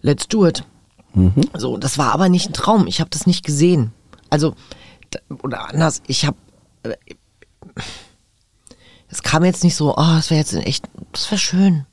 Let's 0.00 0.28
do 0.28 0.46
it. 0.46 0.64
So, 1.56 1.76
das 1.76 1.98
war 1.98 2.12
aber 2.14 2.28
nicht 2.28 2.48
ein 2.48 2.52
Traum. 2.54 2.86
Ich 2.86 3.00
habe 3.00 3.10
das 3.10 3.26
nicht 3.26 3.44
gesehen. 3.44 3.92
Also, 4.30 4.54
oder 5.42 5.68
anders, 5.68 6.00
ich 6.06 6.24
habe. 6.24 6.36
Es 9.08 9.22
kam 9.22 9.44
jetzt 9.44 9.64
nicht 9.64 9.74
so, 9.74 9.96
ah, 9.96 10.18
es 10.18 10.30
wäre 10.30 10.40
jetzt 10.40 10.52
in 10.52 10.60
echt, 10.60 10.84
das 11.12 11.30
wäre 11.30 11.38
schön. 11.38 11.86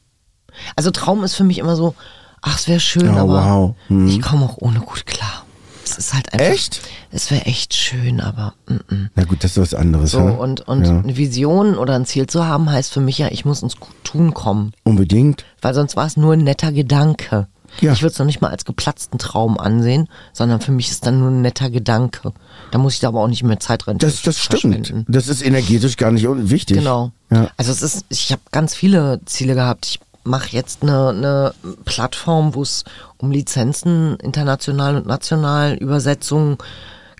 Also 0.76 0.92
Traum 0.92 1.24
ist 1.24 1.36
für 1.36 1.44
mich 1.44 1.58
immer 1.58 1.76
so, 1.76 1.96
ach, 2.42 2.58
es 2.58 2.68
wäre 2.68 2.80
schön, 2.80 3.08
Ja, 3.08 3.22
aber 3.22 3.46
wow. 3.46 3.76
Hm. 3.88 4.08
ich 4.08 4.22
komme 4.22 4.46
auch 4.46 4.58
ohne 4.58 4.80
gut 4.80 5.06
klar. 5.06 5.46
Es 5.84 5.98
ist 5.98 6.14
halt 6.14 6.34
einfach. 6.34 6.48
Echt? 6.48 6.82
Es 7.12 7.30
wäre 7.30 7.46
echt 7.46 7.74
schön, 7.76 8.20
aber. 8.20 8.54
Mm 8.68 8.74
-mm. 8.74 9.10
Na 9.16 9.24
gut, 9.24 9.44
das 9.44 9.52
ist 9.52 9.58
was 9.62 9.74
anderes. 9.74 10.12
So, 10.12 10.20
ha? 10.20 10.32
und, 10.32 10.62
und 10.68 10.84
ja. 10.84 11.00
eine 11.00 11.16
Vision 11.16 11.78
oder 11.78 11.96
ein 11.96 12.06
Ziel 12.06 12.28
zu 12.28 12.46
haben, 12.46 12.70
heißt 12.72 12.92
für 12.92 13.02
mich 13.02 13.20
ja, 13.20 13.28
ich 13.30 13.46
muss 13.46 13.62
ins 13.62 13.76
Tun 14.04 14.34
kommen. 14.34 14.74
Unbedingt. 14.84 15.46
Weil 15.62 15.76
sonst 15.76 15.96
war 15.96 16.08
es 16.08 16.18
nur 16.18 16.34
ein 16.34 16.44
netter 16.44 16.72
Gedanke. 16.72 17.48
Ja. 17.82 17.94
Ich 17.94 18.02
würde 18.02 18.14
es 18.14 18.20
noch 18.20 18.26
nicht 18.26 18.42
mal 18.42 18.52
als 18.52 18.66
geplatzten 18.66 19.20
Traum 19.20 19.58
ansehen, 19.60 20.08
sondern 20.34 20.62
für 20.62 20.72
mich 20.72 20.90
ist 20.92 21.06
dann 21.06 21.20
nur 21.20 21.30
ein 21.30 21.42
netter 21.42 21.70
Gedanke. 21.70 22.34
Da 22.72 22.78
muss 22.78 22.94
ich 22.94 23.00
da 23.02 23.10
aber 23.10 23.22
auch 23.22 23.28
nicht 23.28 23.44
mehr 23.44 23.60
Zeit 23.60 23.88
rein 23.88 23.98
Das, 23.98 24.22
das 24.22 24.40
stimmt. 24.40 24.94
Das 25.08 25.28
ist 25.28 25.42
energetisch 25.46 25.98
gar 25.98 26.12
nicht 26.12 26.28
un- 26.28 26.50
wichtig. 26.50 26.78
Genau. 26.78 27.12
Ja. 27.32 27.50
Also 27.58 27.72
es 27.72 27.82
ist, 27.82 28.06
ich 28.10 28.32
habe 28.32 28.42
ganz 28.52 28.76
viele 28.76 29.20
Ziele 29.26 29.56
gehabt. 29.56 29.86
Ich 29.88 30.00
mache 30.24 30.50
jetzt 30.52 30.84
eine, 30.84 31.10
eine 31.10 31.54
Plattform, 31.86 32.56
wo 32.56 32.62
es 32.62 32.84
um 33.18 33.30
Lizenzen, 33.32 34.16
international 34.18 34.96
und 34.96 35.06
national, 35.06 35.74
Übersetzung, 35.76 36.62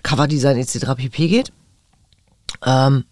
Coverdesign 0.02 0.56
etc. 0.56 0.86
pp 0.96 1.28
geht. 1.28 1.52
Ähm, 2.64 3.04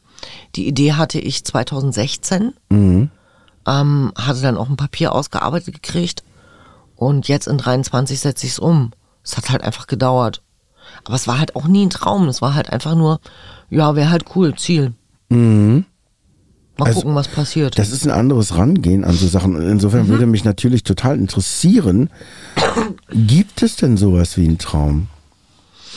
die 0.57 0.67
Idee 0.67 0.95
hatte 0.95 1.19
ich 1.21 1.45
2016, 1.45 2.55
ähm, 2.71 3.11
hatte 4.17 4.41
dann 4.43 4.57
auch 4.57 4.69
ein 4.69 4.77
Papier 4.77 5.13
ausgearbeitet 5.13 5.75
gekriegt 5.75 6.23
und 6.97 7.29
jetzt 7.29 7.47
in 7.49 7.59
23 7.59 8.19
setze 8.21 8.47
ich 8.47 8.53
es 8.53 8.59
um. 8.59 8.93
Es 9.23 9.37
hat 9.37 9.51
halt 9.51 9.63
einfach 9.63 9.87
gedauert. 9.87 10.43
Aber 11.05 11.15
es 11.15 11.27
war 11.27 11.39
halt 11.39 11.57
auch 11.57 11.67
nie 11.67 11.87
ein 11.87 11.91
Traum. 11.91 12.29
Es 12.29 12.43
war 12.43 12.55
halt 12.55 12.71
einfach 12.71 12.95
nur, 12.95 13.21
ja, 13.71 13.97
wäre 13.97 14.11
halt 14.11 14.25
cool, 14.37 14.55
Ziel. 14.55 14.93
Mal 15.31 15.85
Also, 16.79 17.01
gucken, 17.01 17.15
was 17.15 17.29
passiert. 17.29 17.79
Das 17.79 17.91
ist 17.91 18.05
ein 18.05 18.11
anderes 18.11 18.57
Rangehen 18.57 19.05
an 19.05 19.15
so 19.15 19.27
Sachen. 19.29 19.57
Und 19.57 19.63
insofern 19.69 20.05
Mhm. 20.05 20.09
würde 20.09 20.27
mich 20.27 20.45
natürlich 20.45 20.83
total 20.83 21.19
interessieren, 21.19 22.11
gibt 23.11 23.63
es 23.63 23.77
denn 23.77 23.97
sowas 23.97 24.37
wie 24.37 24.45
einen 24.47 24.59
Traum, 24.59 25.09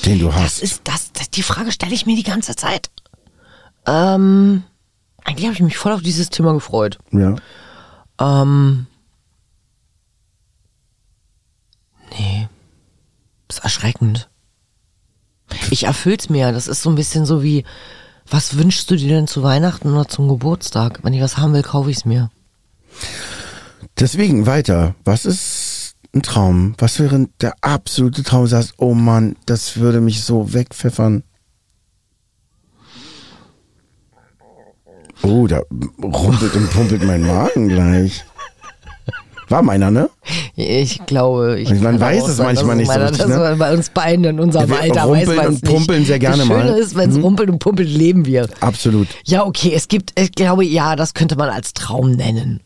den 0.06 0.20
du 0.20 0.28
Das 0.28 0.36
hast? 0.36 0.64
ist 0.64 0.82
das, 0.86 1.12
das 1.14 1.30
die 1.32 1.44
Frage 1.44 1.72
stelle 1.72 1.94
ich 1.94 2.06
mir 2.06 2.16
die 2.16 2.24
ganze 2.24 2.56
Zeit. 2.56 2.90
Ähm, 3.86 4.64
eigentlich 5.24 5.46
habe 5.46 5.54
ich 5.56 5.62
mich 5.62 5.78
voll 5.78 5.92
auf 5.94 6.02
dieses 6.02 6.30
Thema 6.30 6.54
gefreut. 6.54 6.98
ja. 7.12 7.36
Ähm, 8.20 8.88
ist 13.58 13.64
erschreckend. 13.64 14.30
Ich 15.72 15.84
erfüll's 15.84 16.30
mir. 16.30 16.52
Das 16.52 16.68
ist 16.68 16.82
so 16.82 16.90
ein 16.90 16.96
bisschen 16.96 17.26
so 17.26 17.44
wie, 17.44 17.64
was 18.30 18.58
wünschst 18.58 18.90
du 18.92 18.96
dir 18.96 19.10
denn 19.10 19.28
zu 19.28 19.44
Weihnachten 19.44 19.92
oder 19.92 20.08
zum 20.08 20.28
Geburtstag? 20.28 21.00
Wenn 21.04 21.14
ich 21.14 21.22
was 21.22 21.38
haben 21.38 21.54
will, 21.54 21.64
kaufe 21.64 21.90
ich's 21.90 22.06
mir. 22.06 22.30
Deswegen 24.00 24.46
weiter. 24.46 24.96
Was 25.06 25.26
ist 25.26 25.96
ein 26.14 26.22
Traum? 26.22 26.76
Was 26.78 27.00
wäre 27.00 27.28
der 27.42 27.56
absolute 27.62 28.24
Traum? 28.24 28.42
Du 28.42 28.48
sagst, 28.48 28.74
oh 28.78 28.94
Mann, 28.94 29.36
das 29.46 29.78
würde 29.78 30.02
mich 30.02 30.24
so 30.24 30.54
wegpfeffern. 30.54 31.24
Oh, 35.24 35.48
da 35.48 35.62
rumpelt 36.02 36.56
und 36.56 36.70
pumpelt 36.70 37.04
mein 37.04 37.24
Magen 37.24 37.70
gleich. 37.70 38.24
War 39.50 39.64
meiner, 39.64 39.90
ne? 39.90 40.10
Ich 40.60 41.06
glaube, 41.06 41.60
ich 41.60 41.70
Man 41.70 41.82
kann 41.82 42.00
weiß 42.00 42.28
es 42.28 42.40
manchmal 42.40 42.78
nicht 42.78 42.92
so 42.92 43.00
richtig, 43.00 43.20
dass 43.20 43.28
ne? 43.28 43.38
man 43.38 43.60
bei 43.60 43.72
uns 43.76 43.90
beiden 43.92 44.26
in 44.26 44.40
unserem 44.40 44.68
wir 44.70 44.80
Alter 44.80 45.04
rumpeln 45.04 45.28
weiß 45.28 45.36
man 45.36 45.48
und 45.50 45.62
pumpeln 45.62 46.04
sehr 46.04 46.18
gerne 46.18 46.38
das 46.38 46.48
mal. 46.48 46.64
Mhm. 46.64 46.68
Schöne 46.70 46.80
ist, 46.80 46.96
wenn 46.96 47.10
es 47.12 47.22
rumpelt 47.22 47.50
und 47.52 47.60
pumpelt, 47.60 47.88
leben 47.88 48.26
wir. 48.26 48.50
Absolut. 48.60 49.08
Ja, 49.24 49.46
okay, 49.46 49.72
es 49.76 49.88
gibt, 49.88 50.20
ich 50.20 50.32
glaube, 50.32 50.66
ja, 50.66 50.96
das 50.96 51.14
könnte 51.14 51.36
man 51.36 51.50
als 51.50 51.74
Traum 51.74 52.10
nennen. 52.10 52.62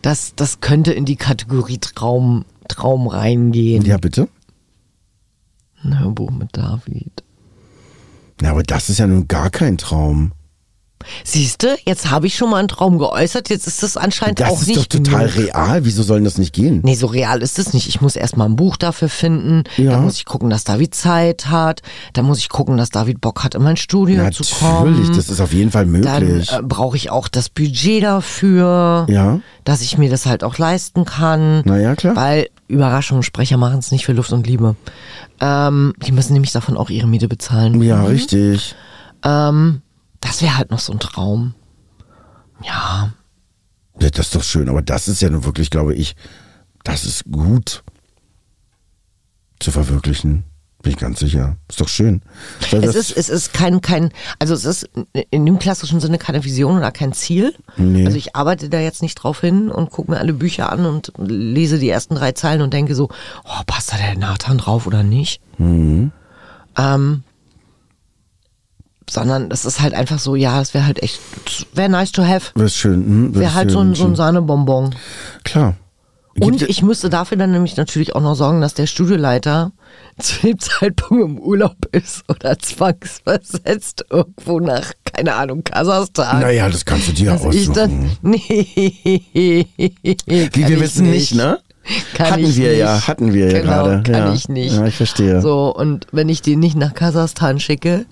Das, 0.00 0.32
das 0.34 0.60
könnte 0.60 0.94
in 0.94 1.04
die 1.04 1.16
Kategorie 1.16 1.76
Traum, 1.76 2.46
Traum 2.68 3.06
reingehen. 3.06 3.84
Ja, 3.84 3.98
bitte? 3.98 4.28
Ein 5.84 6.00
Hörbuch 6.00 6.30
mit 6.30 6.56
David. 6.56 7.22
Ja, 8.40 8.52
aber 8.52 8.62
das 8.62 8.88
ist 8.88 8.96
ja 8.96 9.06
nun 9.06 9.28
gar 9.28 9.50
kein 9.50 9.76
Traum. 9.76 10.32
Siehste, 11.24 11.76
jetzt 11.84 12.10
habe 12.10 12.26
ich 12.26 12.36
schon 12.36 12.50
mal 12.50 12.58
einen 12.58 12.68
Traum 12.68 12.98
geäußert, 12.98 13.50
jetzt 13.50 13.66
ist 13.66 13.82
das 13.82 13.96
anscheinend 13.96 14.40
Das 14.40 14.50
auch 14.50 14.60
ist 14.60 14.68
nicht 14.68 14.78
doch 14.78 14.86
total 14.86 15.28
genug. 15.28 15.54
real. 15.54 15.84
Wieso 15.84 16.02
soll 16.02 16.22
das 16.22 16.38
nicht 16.38 16.52
gehen? 16.54 16.80
Nee, 16.84 16.94
so 16.94 17.06
real 17.06 17.42
ist 17.42 17.58
es 17.58 17.72
nicht. 17.72 17.88
Ich 17.88 18.00
muss 18.00 18.16
erstmal 18.16 18.48
ein 18.48 18.56
Buch 18.56 18.76
dafür 18.76 19.08
finden. 19.08 19.64
Ja. 19.76 19.92
Da 19.92 20.00
muss 20.00 20.16
ich 20.16 20.24
gucken, 20.24 20.50
dass 20.50 20.64
David 20.64 20.94
Zeit 20.94 21.46
hat. 21.48 21.82
Da 22.12 22.22
muss 22.22 22.38
ich 22.38 22.48
gucken, 22.48 22.76
dass 22.76 22.90
David 22.90 23.20
Bock 23.20 23.44
hat, 23.44 23.54
in 23.54 23.62
mein 23.62 23.76
Studio 23.76 24.30
zu 24.30 24.42
kommen. 24.56 24.92
Natürlich, 24.92 25.16
das 25.16 25.28
ist 25.28 25.40
auf 25.40 25.52
jeden 25.52 25.70
Fall 25.70 25.86
Dann 25.86 26.22
möglich. 26.26 26.52
äh, 26.52 26.60
brauche 26.62 26.96
ich 26.96 27.10
auch 27.10 27.28
das 27.28 27.48
Budget 27.48 28.02
dafür, 28.02 29.06
Ja. 29.08 29.40
dass 29.64 29.80
ich 29.82 29.98
mir 29.98 30.10
das 30.10 30.26
halt 30.26 30.44
auch 30.44 30.58
leisten 30.58 31.04
kann. 31.04 31.62
Na 31.64 31.78
ja, 31.78 31.94
klar. 31.94 32.16
Weil 32.16 32.48
Überraschung, 32.68 33.22
Sprecher 33.22 33.56
machen 33.56 33.78
es 33.78 33.92
nicht 33.92 34.04
für 34.04 34.12
Luft 34.12 34.32
und 34.32 34.46
Liebe. 34.46 34.76
Ähm, 35.40 35.92
die 36.04 36.12
müssen 36.12 36.32
nämlich 36.32 36.52
davon 36.52 36.76
auch 36.76 36.90
ihre 36.90 37.06
Miete 37.06 37.28
bezahlen. 37.28 37.80
Ja, 37.82 38.02
richtig. 38.04 38.74
Ähm, 39.24 39.82
das 40.20 40.42
wäre 40.42 40.56
halt 40.56 40.70
noch 40.70 40.80
so 40.80 40.92
ein 40.92 41.00
Traum. 41.00 41.54
Ja, 42.62 43.12
Ja, 44.00 44.10
das 44.10 44.26
ist 44.26 44.34
doch 44.34 44.42
schön, 44.42 44.68
aber 44.68 44.82
das 44.82 45.08
ist 45.08 45.22
ja 45.22 45.30
nun 45.30 45.44
wirklich, 45.44 45.70
glaube 45.70 45.94
ich, 45.94 46.16
das 46.84 47.04
ist 47.04 47.24
gut 47.30 47.82
zu 49.58 49.70
verwirklichen. 49.70 50.44
Bin 50.82 50.92
ich 50.92 50.98
ganz 50.98 51.18
sicher. 51.18 51.56
Ist 51.68 51.80
doch 51.80 51.88
schön. 51.88 52.22
Weil 52.70 52.84
es 52.84 52.94
ist, 52.94 53.16
es 53.16 53.28
ist 53.28 53.52
kein, 53.52 53.80
kein, 53.80 54.10
also 54.38 54.54
es 54.54 54.64
ist 54.64 54.88
in 55.30 55.44
dem 55.44 55.58
klassischen 55.58 55.98
Sinne 55.98 56.18
keine 56.18 56.44
Vision 56.44 56.76
oder 56.76 56.92
kein 56.92 57.12
Ziel. 57.12 57.54
Nee. 57.76 58.04
Also 58.06 58.16
ich 58.18 58.36
arbeite 58.36 58.68
da 58.68 58.78
jetzt 58.78 59.02
nicht 59.02 59.16
drauf 59.16 59.40
hin 59.40 59.68
und 59.70 59.90
gucke 59.90 60.12
mir 60.12 60.18
alle 60.18 60.32
Bücher 60.34 60.70
an 60.70 60.86
und 60.86 61.12
lese 61.18 61.78
die 61.78 61.88
ersten 61.88 62.14
drei 62.14 62.32
Zeilen 62.32 62.62
und 62.62 62.72
denke 62.72 62.94
so, 62.94 63.08
oh, 63.44 63.62
passt 63.66 63.92
da 63.92 63.96
der 63.96 64.16
Nathan 64.16 64.58
drauf 64.58 64.86
oder 64.86 65.02
nicht? 65.02 65.40
Mhm. 65.58 66.12
Ähm, 66.78 67.24
sondern 69.08 69.48
das 69.48 69.64
ist 69.64 69.80
halt 69.80 69.94
einfach 69.94 70.18
so, 70.18 70.34
ja, 70.34 70.60
es 70.60 70.74
wäre 70.74 70.86
halt 70.86 71.02
echt, 71.02 71.20
wäre 71.74 71.88
nice 71.88 72.12
to 72.12 72.24
have. 72.24 72.50
Wäre 72.54 72.68
schön. 72.68 73.04
Hm, 73.04 73.34
wär 73.34 73.42
Wäre 73.42 73.54
halt 73.54 73.70
so 73.70 73.80
ein, 73.80 73.94
so 73.94 74.04
ein. 74.04 74.16
Sahnebonbon. 74.16 74.94
Klar. 75.44 75.76
Und 76.38 76.60
ich 76.62 76.82
müsste 76.82 77.08
dafür 77.08 77.38
dann 77.38 77.50
nämlich 77.52 77.76
natürlich 77.78 78.14
auch 78.14 78.20
noch 78.20 78.34
sorgen, 78.34 78.60
dass 78.60 78.74
der 78.74 78.86
Studioleiter 78.86 79.72
zu 80.18 80.40
dem 80.46 80.58
Zeitpunkt 80.58 81.24
im 81.24 81.38
Urlaub 81.38 81.76
ist 81.92 82.24
oder 82.28 82.58
zwangsversetzt 82.58 84.04
irgendwo 84.10 84.60
nach, 84.60 84.92
keine 85.04 85.34
Ahnung, 85.34 85.64
Kasachstan. 85.64 86.40
Naja, 86.40 86.68
das 86.68 86.84
kannst 86.84 87.08
du 87.08 87.12
dir 87.12 87.30
Dass 87.30 87.44
ich 87.54 87.70
dann. 87.70 87.90
aussuchen. 87.90 88.16
Nee. 88.22 89.66
Wie 90.52 90.68
wir 90.68 90.80
wissen 90.80 91.10
nicht, 91.10 91.34
ne? 91.34 91.58
Kann 92.14 92.32
hatten 92.32 92.44
ich 92.44 92.56
wir 92.56 92.70
nicht. 92.70 92.78
ja, 92.80 93.06
hatten 93.06 93.32
wir 93.32 93.50
ja 93.50 93.60
genau, 93.60 93.84
gerade. 93.84 94.02
Kann 94.02 94.26
ja. 94.26 94.32
ich 94.34 94.48
nicht. 94.48 94.74
Ja, 94.74 94.86
ich 94.86 94.96
verstehe. 94.96 95.40
So, 95.40 95.74
und 95.74 96.06
wenn 96.10 96.28
ich 96.28 96.42
den 96.42 96.58
nicht 96.58 96.76
nach 96.76 96.94
Kasachstan 96.94 97.60
schicke 97.60 98.06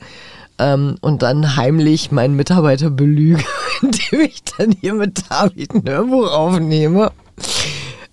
ähm, 0.58 0.96
und 1.00 1.22
dann 1.22 1.56
heimlich 1.56 2.10
meinen 2.12 2.36
Mitarbeiter 2.36 2.90
belüge, 2.90 3.44
indem 3.82 4.20
ich 4.20 4.42
dann 4.44 4.72
hier 4.80 4.94
mit 4.94 5.30
David 5.30 5.74
ein 5.74 5.82
Hörbuch 5.86 6.30
aufnehme, 6.30 7.12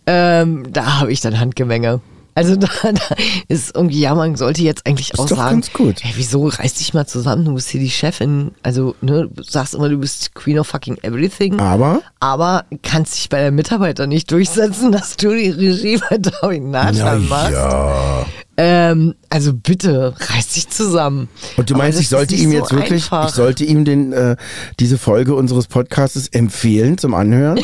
ähm, 0.08 0.65
da 0.71 0.99
habe 0.99 1.12
ich 1.12 1.21
dann 1.21 1.39
Handgemenge. 1.39 2.01
Also 2.34 2.56
da, 2.56 2.67
da 2.84 3.15
ist 3.49 3.75
irgendwie, 3.75 3.99
ja, 3.99 4.15
man 4.15 4.36
sollte 4.36 4.62
jetzt 4.62 4.88
eigentlich 4.88 5.19
auch 5.19 5.27
doch 5.27 5.36
sagen, 5.36 5.56
ganz 5.58 5.73
gut. 5.73 6.01
Hey, 6.01 6.13
wieso 6.15 6.47
reiß 6.47 6.75
dich 6.75 6.93
mal 6.93 7.06
zusammen, 7.06 7.43
du 7.43 7.54
bist 7.54 7.69
hier 7.69 7.82
die 7.82 7.89
Chefin. 7.89 8.51
Also, 8.63 8.95
ne, 9.01 9.27
du 9.30 9.43
sagst 9.43 9.75
immer, 9.75 9.89
du 9.89 9.97
bist 9.97 10.34
Queen 10.34 10.58
of 10.58 10.67
fucking 10.67 10.97
everything. 11.01 11.60
Aber 11.60 12.01
Aber 12.21 12.63
kannst 12.84 13.17
dich 13.17 13.27
bei 13.30 13.41
der 13.41 13.51
Mitarbeiter 13.51 14.08
nicht 14.08 14.32
durchsetzen, 14.32 14.91
dass 14.93 15.17
du 15.17 15.36
die 15.36 15.49
Regie 15.49 15.99
bei 16.10 16.17
David 16.17 16.63
Nathan 16.63 17.27
machst. 17.27 17.51
ja. 17.51 18.25
Ähm, 18.63 19.15
also 19.28 19.54
bitte, 19.56 20.13
reiß 20.15 20.50
dich 20.50 20.69
zusammen. 20.69 21.30
Und 21.58 21.71
du 21.71 21.76
meinst, 21.76 22.00
ich 22.00 22.10
sollte 22.10 22.36
ihm 22.36 22.52
jetzt 22.52 22.69
so 22.69 22.76
wirklich, 22.76 23.06
einfach. 23.06 23.28
ich 23.28 23.34
sollte 23.34 23.65
ihm 23.65 23.86
den, 23.86 24.13
äh, 24.13 24.36
diese 24.80 25.00
Folge 25.00 25.34
unseres 25.34 25.65
Podcasts 25.65 26.28
empfehlen 26.28 27.00
zum 27.00 27.15
Anhören? 27.15 27.60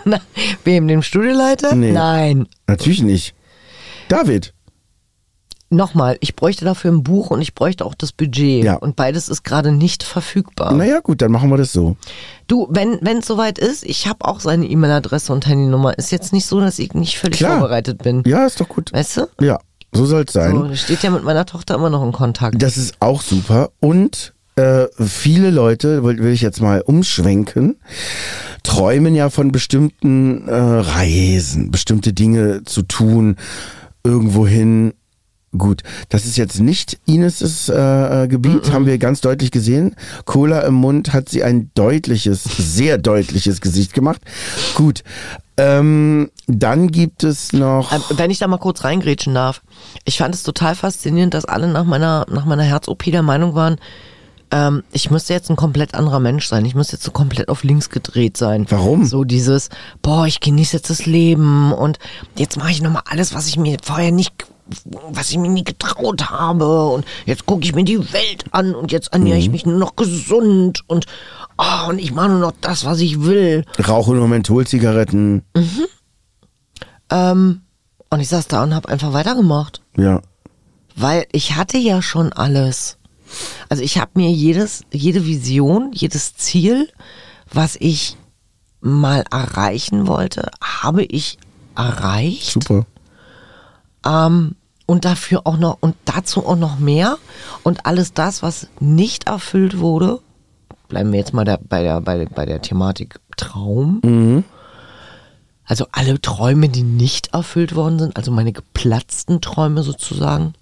Wem, 0.64 0.88
dem 0.88 1.02
Studioleiter? 1.02 1.76
Nee. 1.76 1.92
Nein. 1.92 2.48
Natürlich 2.66 3.02
nicht. 3.02 3.36
David. 4.08 4.52
Nochmal, 5.70 6.16
ich 6.18 6.34
bräuchte 6.34 6.64
dafür 6.64 6.90
ein 6.90 7.04
Buch 7.04 7.30
und 7.30 7.40
ich 7.40 7.54
bräuchte 7.54 7.84
auch 7.86 7.94
das 7.94 8.10
Budget. 8.10 8.64
Ja. 8.64 8.74
Und 8.74 8.96
beides 8.96 9.28
ist 9.28 9.44
gerade 9.44 9.70
nicht 9.70 10.02
verfügbar. 10.02 10.72
Naja, 10.72 10.98
gut, 10.98 11.22
dann 11.22 11.30
machen 11.30 11.50
wir 11.50 11.56
das 11.56 11.72
so. 11.72 11.96
Du, 12.48 12.66
wenn 12.68 12.98
es 13.18 13.26
soweit 13.26 13.60
ist, 13.60 13.84
ich 13.84 14.08
habe 14.08 14.24
auch 14.24 14.40
seine 14.40 14.66
E-Mail-Adresse 14.66 15.32
und 15.32 15.46
Handynummer. 15.46 15.96
Ist 15.96 16.10
jetzt 16.10 16.32
nicht 16.32 16.46
so, 16.46 16.60
dass 16.60 16.80
ich 16.80 16.94
nicht 16.94 17.16
völlig 17.16 17.38
Klar. 17.38 17.60
vorbereitet 17.60 18.02
bin. 18.02 18.24
Ja, 18.26 18.44
ist 18.44 18.60
doch 18.60 18.68
gut. 18.68 18.92
Weißt 18.92 19.18
du? 19.18 19.28
Ja, 19.40 19.60
so 19.92 20.06
soll 20.06 20.24
es 20.26 20.32
sein. 20.32 20.52
So, 20.52 20.74
steht 20.74 21.02
ja 21.02 21.10
mit 21.10 21.24
meiner 21.24 21.46
Tochter 21.46 21.74
immer 21.74 21.90
noch 21.90 22.02
in 22.02 22.12
Kontakt. 22.12 22.60
Das 22.60 22.76
ist 22.76 22.94
auch 23.00 23.22
super. 23.22 23.70
Und 23.80 24.32
äh, 24.56 24.86
viele 24.98 25.50
Leute, 25.50 26.04
will, 26.04 26.18
will 26.18 26.32
ich 26.32 26.42
jetzt 26.42 26.60
mal 26.60 26.80
umschwenken, 26.82 27.76
träumen 28.62 29.14
ja 29.14 29.30
von 29.30 29.52
bestimmten 29.52 30.48
äh, 30.48 30.54
Reisen, 30.54 31.70
bestimmte 31.70 32.12
Dinge 32.12 32.64
zu 32.64 32.82
tun, 32.82 33.36
irgendwohin. 34.04 34.94
Gut, 35.56 35.82
das 36.08 36.24
ist 36.24 36.38
jetzt 36.38 36.60
nicht 36.60 36.98
Ines' 37.04 37.68
äh, 37.68 38.24
äh, 38.24 38.28
Gebiet, 38.28 38.72
haben 38.72 38.86
wir 38.86 38.96
ganz 38.96 39.20
deutlich 39.20 39.50
gesehen. 39.50 39.96
Cola 40.24 40.60
im 40.60 40.74
Mund 40.74 41.12
hat 41.12 41.28
sie 41.28 41.44
ein 41.44 41.70
deutliches, 41.74 42.44
sehr 42.44 42.96
deutliches 42.96 43.60
Gesicht 43.60 43.92
gemacht. 43.92 44.22
Gut, 44.74 45.04
ähm, 45.58 46.30
dann 46.46 46.88
gibt 46.88 47.22
es 47.22 47.52
noch... 47.52 47.92
Ähm, 47.92 48.02
Wenn 48.16 48.30
ich 48.30 48.38
da 48.38 48.48
mal 48.48 48.56
kurz 48.56 48.82
reingrätschen 48.84 49.34
darf. 49.34 49.60
Ich 50.06 50.16
fand 50.16 50.34
es 50.34 50.42
total 50.42 50.74
faszinierend, 50.74 51.34
dass 51.34 51.44
alle 51.44 51.68
nach 51.68 51.84
meiner, 51.84 52.24
nach 52.30 52.46
meiner 52.46 52.64
Herz-OP 52.64 53.04
der 53.04 53.22
Meinung 53.22 53.54
waren, 53.54 53.76
ähm, 54.52 54.84
ich 54.92 55.10
müsste 55.10 55.34
jetzt 55.34 55.50
ein 55.50 55.56
komplett 55.56 55.94
anderer 55.94 56.20
Mensch 56.20 56.46
sein. 56.46 56.64
Ich 56.64 56.74
müsste 56.74 56.96
jetzt 56.96 57.04
so 57.04 57.10
komplett 57.10 57.50
auf 57.50 57.62
links 57.62 57.90
gedreht 57.90 58.38
sein. 58.38 58.66
Warum? 58.70 59.04
So 59.04 59.24
dieses, 59.24 59.68
boah, 60.00 60.26
ich 60.26 60.40
genieße 60.40 60.78
jetzt 60.78 60.88
das 60.88 61.04
Leben 61.04 61.72
und 61.72 61.98
jetzt 62.36 62.56
mache 62.56 62.70
ich 62.70 62.80
nochmal 62.80 63.02
alles, 63.06 63.34
was 63.34 63.48
ich 63.48 63.58
mir 63.58 63.76
vorher 63.82 64.12
nicht 64.12 64.46
was 64.84 65.30
ich 65.30 65.38
mir 65.38 65.50
nie 65.50 65.64
getraut 65.64 66.30
habe 66.30 66.86
und 66.88 67.04
jetzt 67.26 67.46
gucke 67.46 67.64
ich 67.64 67.74
mir 67.74 67.84
die 67.84 68.12
Welt 68.12 68.44
an 68.50 68.74
und 68.74 68.92
jetzt 68.92 69.12
ernähre 69.12 69.38
ich 69.38 69.50
mich 69.50 69.66
nur 69.66 69.78
noch 69.78 69.96
gesund 69.96 70.82
und 70.86 71.06
oh, 71.58 71.88
und 71.88 71.98
ich 71.98 72.12
mache 72.12 72.28
nur 72.30 72.38
noch 72.38 72.52
das, 72.60 72.84
was 72.84 73.00
ich 73.00 73.22
will. 73.22 73.64
Rauche 73.86 74.14
nur 74.14 74.28
Mentholzigaretten. 74.28 75.42
Ähm, 77.10 77.62
und 78.10 78.20
ich 78.20 78.28
saß 78.28 78.48
da 78.48 78.62
und 78.62 78.74
habe 78.74 78.88
einfach 78.88 79.12
weitergemacht. 79.12 79.82
Ja. 79.96 80.20
Weil 80.96 81.26
ich 81.32 81.56
hatte 81.56 81.78
ja 81.78 82.02
schon 82.02 82.32
alles. 82.32 82.98
Also 83.68 83.82
ich 83.82 83.98
habe 83.98 84.10
mir 84.14 84.30
jedes, 84.30 84.84
jede 84.92 85.24
Vision, 85.24 85.90
jedes 85.92 86.34
Ziel, 86.34 86.88
was 87.50 87.76
ich 87.78 88.16
mal 88.80 89.24
erreichen 89.30 90.06
wollte, 90.06 90.50
habe 90.62 91.04
ich 91.04 91.38
erreicht. 91.76 92.52
Super. 92.52 92.86
Ähm, 94.04 94.56
und 94.86 95.04
dafür 95.04 95.42
auch 95.44 95.56
noch, 95.56 95.78
und 95.80 95.94
dazu 96.04 96.46
auch 96.46 96.56
noch 96.56 96.78
mehr. 96.78 97.18
Und 97.62 97.86
alles 97.86 98.12
das, 98.14 98.42
was 98.42 98.68
nicht 98.80 99.26
erfüllt 99.28 99.78
wurde, 99.78 100.20
bleiben 100.88 101.12
wir 101.12 101.18
jetzt 101.18 101.32
mal 101.32 101.44
da, 101.44 101.58
bei, 101.60 101.82
der, 101.82 102.00
bei, 102.00 102.26
bei 102.26 102.44
der 102.46 102.60
Thematik 102.60 103.18
Traum. 103.36 104.44
Also 105.64 105.86
alle 105.92 106.20
Träume, 106.20 106.68
die 106.68 106.82
nicht 106.82 107.28
erfüllt 107.32 107.74
worden 107.74 107.98
sind, 107.98 108.16
also 108.16 108.30
meine 108.30 108.52
geplatzten 108.52 109.40
Träume 109.40 109.82
sozusagen, 109.82 110.54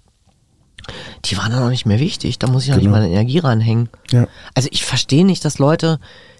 die 1.25 1.37
waren 1.37 1.51
dann 1.51 1.63
auch 1.63 1.69
nicht 1.69 1.85
mehr 1.85 1.99
wichtig. 1.99 2.39
Da 2.39 2.47
muss 2.47 2.63
ich 2.65 2.71
auch 2.71 2.75
Genau. 2.77 2.91
nicht 2.91 3.01
meine 3.01 3.11
Energie 3.13 3.39
ranhängen. 3.39 3.89
Ja. 4.11 4.27
Also 4.55 4.69
ich 4.71 4.85
verstehe 4.85 5.25
nicht, 5.25 5.43
dass 5.43 5.59
Leute 5.59 5.99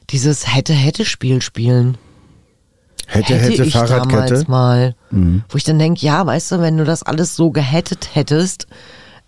dieses 0.09 0.47
Hätte-Hätte-Spiel 0.53 1.41
spielen. 1.41 1.97
Hätte, 3.13 3.35
hätte, 3.35 3.63
ich 3.63 3.73
Fahrradkette. 3.73 4.23
damals 4.23 4.47
mal. 4.47 4.95
Wo 5.11 5.57
ich 5.57 5.63
dann 5.63 5.79
denke, 5.79 6.05
ja, 6.05 6.25
weißt 6.25 6.53
du, 6.53 6.61
wenn 6.61 6.77
du 6.77 6.85
das 6.85 7.03
alles 7.03 7.35
so 7.35 7.51
gehettet 7.51 8.09
hättest, 8.13 8.67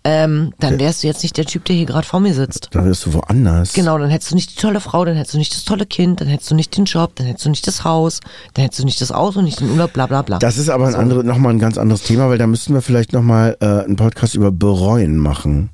ähm, 0.06 0.52
dann 0.58 0.78
wärst 0.78 1.02
du 1.02 1.06
jetzt 1.06 1.22
nicht 1.22 1.36
der 1.38 1.46
Typ, 1.46 1.64
der 1.64 1.76
hier 1.76 1.86
gerade 1.86 2.06
vor 2.06 2.20
mir 2.20 2.34
sitzt. 2.34 2.68
Da 2.72 2.84
wirst 2.84 3.06
du 3.06 3.14
woanders. 3.14 3.72
Genau, 3.72 3.96
dann 3.96 4.10
hättest 4.10 4.32
du 4.32 4.34
nicht 4.34 4.54
die 4.54 4.60
tolle 4.60 4.80
Frau, 4.80 5.04
dann 5.04 5.16
hättest 5.16 5.34
du 5.34 5.38
nicht 5.38 5.54
das 5.54 5.64
tolle 5.64 5.86
Kind, 5.86 6.20
dann 6.20 6.28
hättest 6.28 6.50
du 6.50 6.54
nicht 6.54 6.76
den 6.76 6.84
Job, 6.84 7.12
dann 7.16 7.26
hättest 7.26 7.46
du 7.46 7.50
nicht 7.50 7.66
das 7.66 7.84
Haus, 7.84 8.20
dann 8.52 8.64
hättest 8.64 8.80
du 8.80 8.84
nicht 8.84 9.00
das 9.00 9.12
Auto, 9.12 9.40
nicht 9.40 9.60
den 9.60 9.70
Urlaub, 9.70 9.94
bla 9.94 10.06
bla 10.06 10.20
bla. 10.20 10.38
Das 10.38 10.58
ist 10.58 10.68
aber 10.68 10.88
ein 10.88 10.94
andere, 10.94 11.24
nochmal 11.24 11.54
ein 11.54 11.58
ganz 11.58 11.78
anderes 11.78 12.02
Thema, 12.02 12.28
weil 12.28 12.36
da 12.36 12.46
müssten 12.46 12.74
wir 12.74 12.82
vielleicht 12.82 13.14
nochmal 13.14 13.56
äh, 13.60 13.66
einen 13.66 13.96
Podcast 13.96 14.34
über 14.34 14.52
Bereuen 14.52 15.16
machen. 15.16 15.70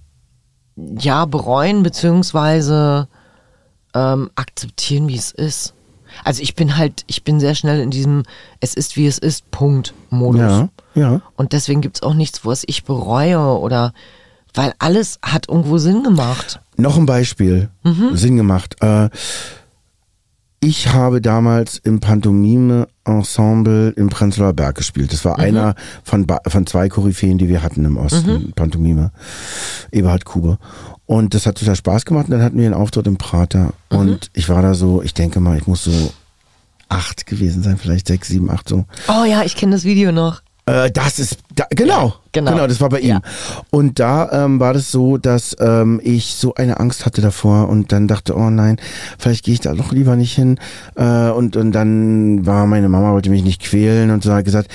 ja, 0.77 1.25
bereuen 1.25 1.83
beziehungsweise 1.83 3.09
ähm, 3.95 4.31
akzeptieren, 4.37 5.09
wie 5.09 5.17
es 5.17 5.33
ist. 5.33 5.75
Also 6.25 6.43
ich 6.43 6.55
bin 6.55 6.77
halt, 6.77 7.05
ich 7.07 7.25
bin 7.25 7.41
sehr 7.41 7.55
schnell 7.55 7.81
in 7.81 7.91
diesem 7.91 8.25
Es 8.61 8.75
ist 8.75 8.97
wie 8.97 9.07
es 9.07 9.19
ist, 9.19 9.51
Punkt 9.51 9.95
Modus. 10.11 10.41
Ja, 10.41 10.69
ja. 10.95 11.23
Und 11.37 11.53
deswegen 11.53 11.81
gibt's 11.81 12.03
auch 12.03 12.15
nichts, 12.15 12.45
was 12.45 12.65
ich 12.67 12.85
bereue 12.85 13.39
oder 13.39 13.93
weil 14.55 14.75
alles 14.79 15.19
hat 15.23 15.49
irgendwo 15.49 15.79
Sinn 15.79 16.03
gemacht. 16.03 16.61
Noch 16.77 16.97
ein 16.97 17.07
Beispiel. 17.07 17.71
Mhm. 17.85 18.17
Sinn 18.17 18.37
gemacht. 18.37 18.77
Äh, 18.81 19.09
ich 20.61 20.89
habe 20.93 21.21
damals 21.23 21.79
im 21.79 22.01
Pantomime-Ensemble 22.01 23.91
im 23.97 24.09
Prenzlauer 24.11 24.53
Berg 24.53 24.77
gespielt. 24.77 25.13
Das 25.13 25.25
war 25.25 25.39
Mhm. 25.39 25.45
einer 25.45 25.75
von, 26.05 26.27
von 26.49 26.67
zwei 26.67 26.89
Koryphäen, 26.89 27.39
die 27.39 27.49
wir 27.49 27.63
hatten 27.63 27.85
im 27.85 27.97
Osten. 27.97 28.53
Pantomime. 28.55 29.11
Eberhard 29.91 30.25
Kube. 30.25 30.59
Und 31.07 31.35
das 31.35 31.47
hat 31.47 31.59
total 31.59 31.77
Spaß 31.77 32.05
gemacht. 32.05 32.27
Und 32.27 32.33
dann 32.33 32.43
hatten 32.43 32.59
wir 32.59 32.67
einen 32.67 32.75
Auftritt 32.75 33.07
im 33.07 33.17
Prater. 33.17 33.73
Mhm. 33.91 33.99
Und 33.99 34.31
ich 34.35 34.49
war 34.49 34.63
da 34.63 34.75
so, 34.75 35.03
ich 35.03 35.15
denke 35.15 35.41
mal, 35.41 35.57
ich 35.59 35.67
muss 35.67 35.85
so 35.85 36.13
acht 36.89 37.27
gewesen 37.27 37.63
sein, 37.63 37.79
vielleicht 37.79 38.09
sechs, 38.09 38.29
sieben, 38.29 38.51
acht 38.51 38.69
so. 38.69 38.85
Oh 39.09 39.25
ja, 39.25 39.43
ich 39.45 39.57
kenne 39.57 39.73
das 39.73 39.85
Video 39.85 40.13
noch. 40.13 40.43
Äh, 40.67 40.91
das 40.91 41.19
ist, 41.19 41.39
da, 41.55 41.67
genau, 41.71 42.15
genau. 42.33 42.53
genau, 42.53 42.67
das 42.67 42.81
war 42.81 42.89
bei 42.89 43.01
ihm. 43.01 43.09
Ja. 43.09 43.21
Und 43.71 43.99
da 43.99 44.45
ähm, 44.45 44.61
war 44.61 44.73
das 44.73 44.91
so, 44.91 45.17
dass 45.17 45.57
ähm, 45.61 46.01
ich 46.03 46.35
so 46.35 46.55
eine 46.55 46.81
Angst 46.81 47.07
hatte 47.07 47.21
davor 47.21 47.69
und 47.69 47.93
dann 47.93 48.09
dachte, 48.09 48.37
oh 48.37 48.51
nein, 48.51 48.77
vielleicht 49.19 49.45
gehe 49.45 49.55
ich 49.55 49.61
da 49.61 49.75
doch 49.75 49.93
lieber 49.93 50.17
nicht 50.17 50.35
hin. 50.35 50.59
Äh, 50.97 51.31
und, 51.31 51.57
und 51.57 51.73
dann 51.73 52.47
war 52.47 52.67
meine 52.67 52.89
Mama, 52.89 53.13
wollte 53.13 53.31
mich 53.31 53.45
nicht 53.45 53.63
quälen 53.63 54.11
und 54.11 54.23
so 54.23 54.33
hat 54.33 54.45
gesagt, 54.45 54.71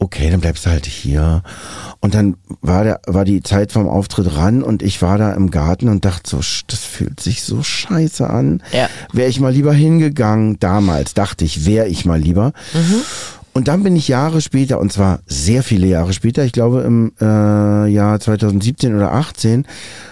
okay, 0.00 0.30
dann 0.30 0.40
bleibst 0.40 0.66
du 0.66 0.70
halt 0.70 0.86
hier. 0.86 1.42
Und 2.00 2.14
dann 2.14 2.36
war 2.60 2.84
der, 2.84 3.00
war 3.06 3.24
die 3.24 3.42
Zeit 3.42 3.72
vom 3.72 3.88
Auftritt 3.88 4.36
ran 4.36 4.62
und 4.62 4.82
ich 4.82 5.02
war 5.02 5.18
da 5.18 5.32
im 5.32 5.50
Garten 5.50 5.88
und 5.88 6.04
dachte 6.04 6.30
so, 6.30 6.36
das 6.68 6.80
fühlt 6.80 7.18
sich 7.18 7.42
so 7.42 7.62
scheiße 7.62 8.28
an. 8.28 8.62
Ja. 8.72 8.88
Wäre 9.12 9.28
ich 9.28 9.40
mal 9.40 9.52
lieber 9.52 9.72
hingegangen, 9.72 10.58
damals 10.60 11.14
dachte 11.14 11.44
ich, 11.44 11.66
wäre 11.66 11.88
ich 11.88 12.04
mal 12.04 12.20
lieber. 12.20 12.52
Und 13.58 13.66
dann 13.66 13.82
bin 13.82 13.96
ich 13.96 14.06
Jahre 14.06 14.40
später, 14.40 14.78
und 14.78 14.92
zwar 14.92 15.18
sehr 15.26 15.64
viele 15.64 15.88
Jahre 15.88 16.12
später, 16.12 16.44
ich 16.44 16.52
glaube 16.52 16.82
im 16.82 17.10
äh, 17.20 17.24
Jahr 17.88 18.20
2017 18.20 18.94
oder 18.94 19.12
18, 19.12 19.66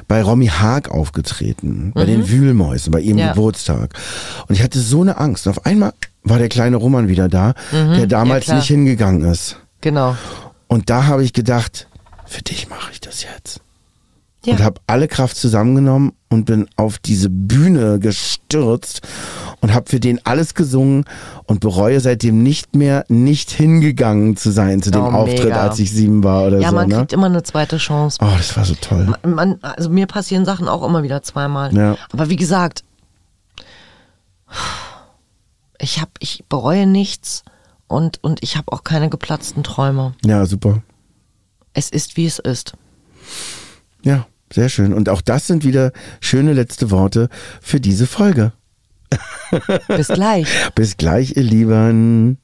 bei 0.08 0.20
Romy 0.20 0.48
Haag 0.48 0.90
aufgetreten, 0.90 1.92
bei 1.94 2.06
den 2.06 2.28
Wühlmäusen, 2.28 2.90
bei 2.90 2.98
ihrem 2.98 3.18
Ja. 3.18 3.28
Geburtstag. 3.28 3.94
Und 4.48 4.56
ich 4.56 4.64
hatte 4.64 4.80
so 4.80 5.00
eine 5.00 5.18
Angst. 5.18 5.46
Und 5.46 5.52
auf 5.56 5.64
einmal 5.64 5.92
war 6.24 6.38
der 6.40 6.48
kleine 6.48 6.74
Roman 6.74 7.06
wieder 7.06 7.28
da, 7.28 7.54
der 7.70 8.08
damals 8.08 8.46
klar. 8.46 8.56
nicht 8.56 8.66
hingegangen 8.66 9.22
ist. 9.30 9.60
Genau. 9.80 10.16
Und 10.66 10.90
da 10.90 11.06
habe 11.06 11.22
ich 11.22 11.32
gedacht, 11.32 11.86
für 12.24 12.42
dich 12.42 12.68
mache 12.68 12.90
ich 12.90 13.00
das 13.00 13.22
jetzt. 13.22 13.60
Ja. 14.44 14.54
Und 14.54 14.62
habe 14.64 14.80
alle 14.88 15.06
Kraft 15.06 15.36
zusammengenommen 15.36 16.14
und 16.36 16.44
bin 16.44 16.68
auf 16.76 16.98
diese 16.98 17.28
Bühne 17.30 17.98
gestürzt 17.98 19.00
und 19.60 19.74
habe 19.74 19.88
für 19.90 20.00
den 20.00 20.24
alles 20.24 20.54
gesungen 20.54 21.04
und 21.44 21.60
bereue 21.60 21.98
seitdem 22.00 22.42
nicht 22.42 22.76
mehr, 22.76 23.04
nicht 23.08 23.50
hingegangen 23.50 24.36
zu 24.36 24.50
sein 24.50 24.82
zu 24.82 24.90
dem 24.90 25.02
Oh, 25.02 25.10
Auftritt, 25.10 25.52
als 25.52 25.78
ich 25.78 25.90
sieben 25.90 26.22
war 26.22 26.46
oder 26.46 26.60
Ja, 26.60 26.70
so. 26.70 26.74
man 26.76 26.88
Ne? 26.88 26.96
kriegt 26.96 27.12
immer 27.12 27.26
eine 27.26 27.42
zweite 27.42 27.78
Chance. 27.78 28.18
Oh, 28.22 28.28
das 28.36 28.56
war 28.56 28.64
so 28.64 28.74
toll. 28.80 29.12
Man, 29.24 29.58
also 29.62 29.88
mir 29.90 30.06
passieren 30.06 30.44
Sachen 30.44 30.68
auch 30.68 30.86
immer 30.86 31.02
wieder 31.02 31.22
zweimal. 31.22 31.74
Ja. 31.74 31.96
Aber 32.12 32.28
wie 32.30 32.36
gesagt, 32.36 32.84
ich 35.78 36.00
hab, 36.00 36.10
ich 36.20 36.44
bereue 36.48 36.86
nichts 36.86 37.42
und, 37.88 38.22
und 38.22 38.42
ich 38.42 38.56
habe 38.56 38.72
auch 38.72 38.84
keine 38.84 39.08
geplatzten 39.08 39.62
Träume. 39.62 40.14
Ja, 40.24 40.46
super. 40.46 40.82
Es 41.72 41.90
ist, 41.90 42.16
wie 42.16 42.26
es 42.26 42.38
ist. 42.38 42.72
Ja, 44.02 44.26
sehr 44.52 44.68
schön. 44.68 44.92
Und 44.92 45.08
auch 45.08 45.20
das 45.20 45.46
sind 45.46 45.64
wieder 45.64 45.92
schöne 46.20 46.52
letzte 46.52 46.90
Worte 46.90 47.28
für 47.60 47.80
diese 47.80 48.06
Folge. 48.06 48.52
Bis 49.88 50.08
gleich. 50.08 50.48
Bis 50.74 50.96
gleich, 50.96 51.36
ihr 51.36 51.42
Lieben. 51.42 52.38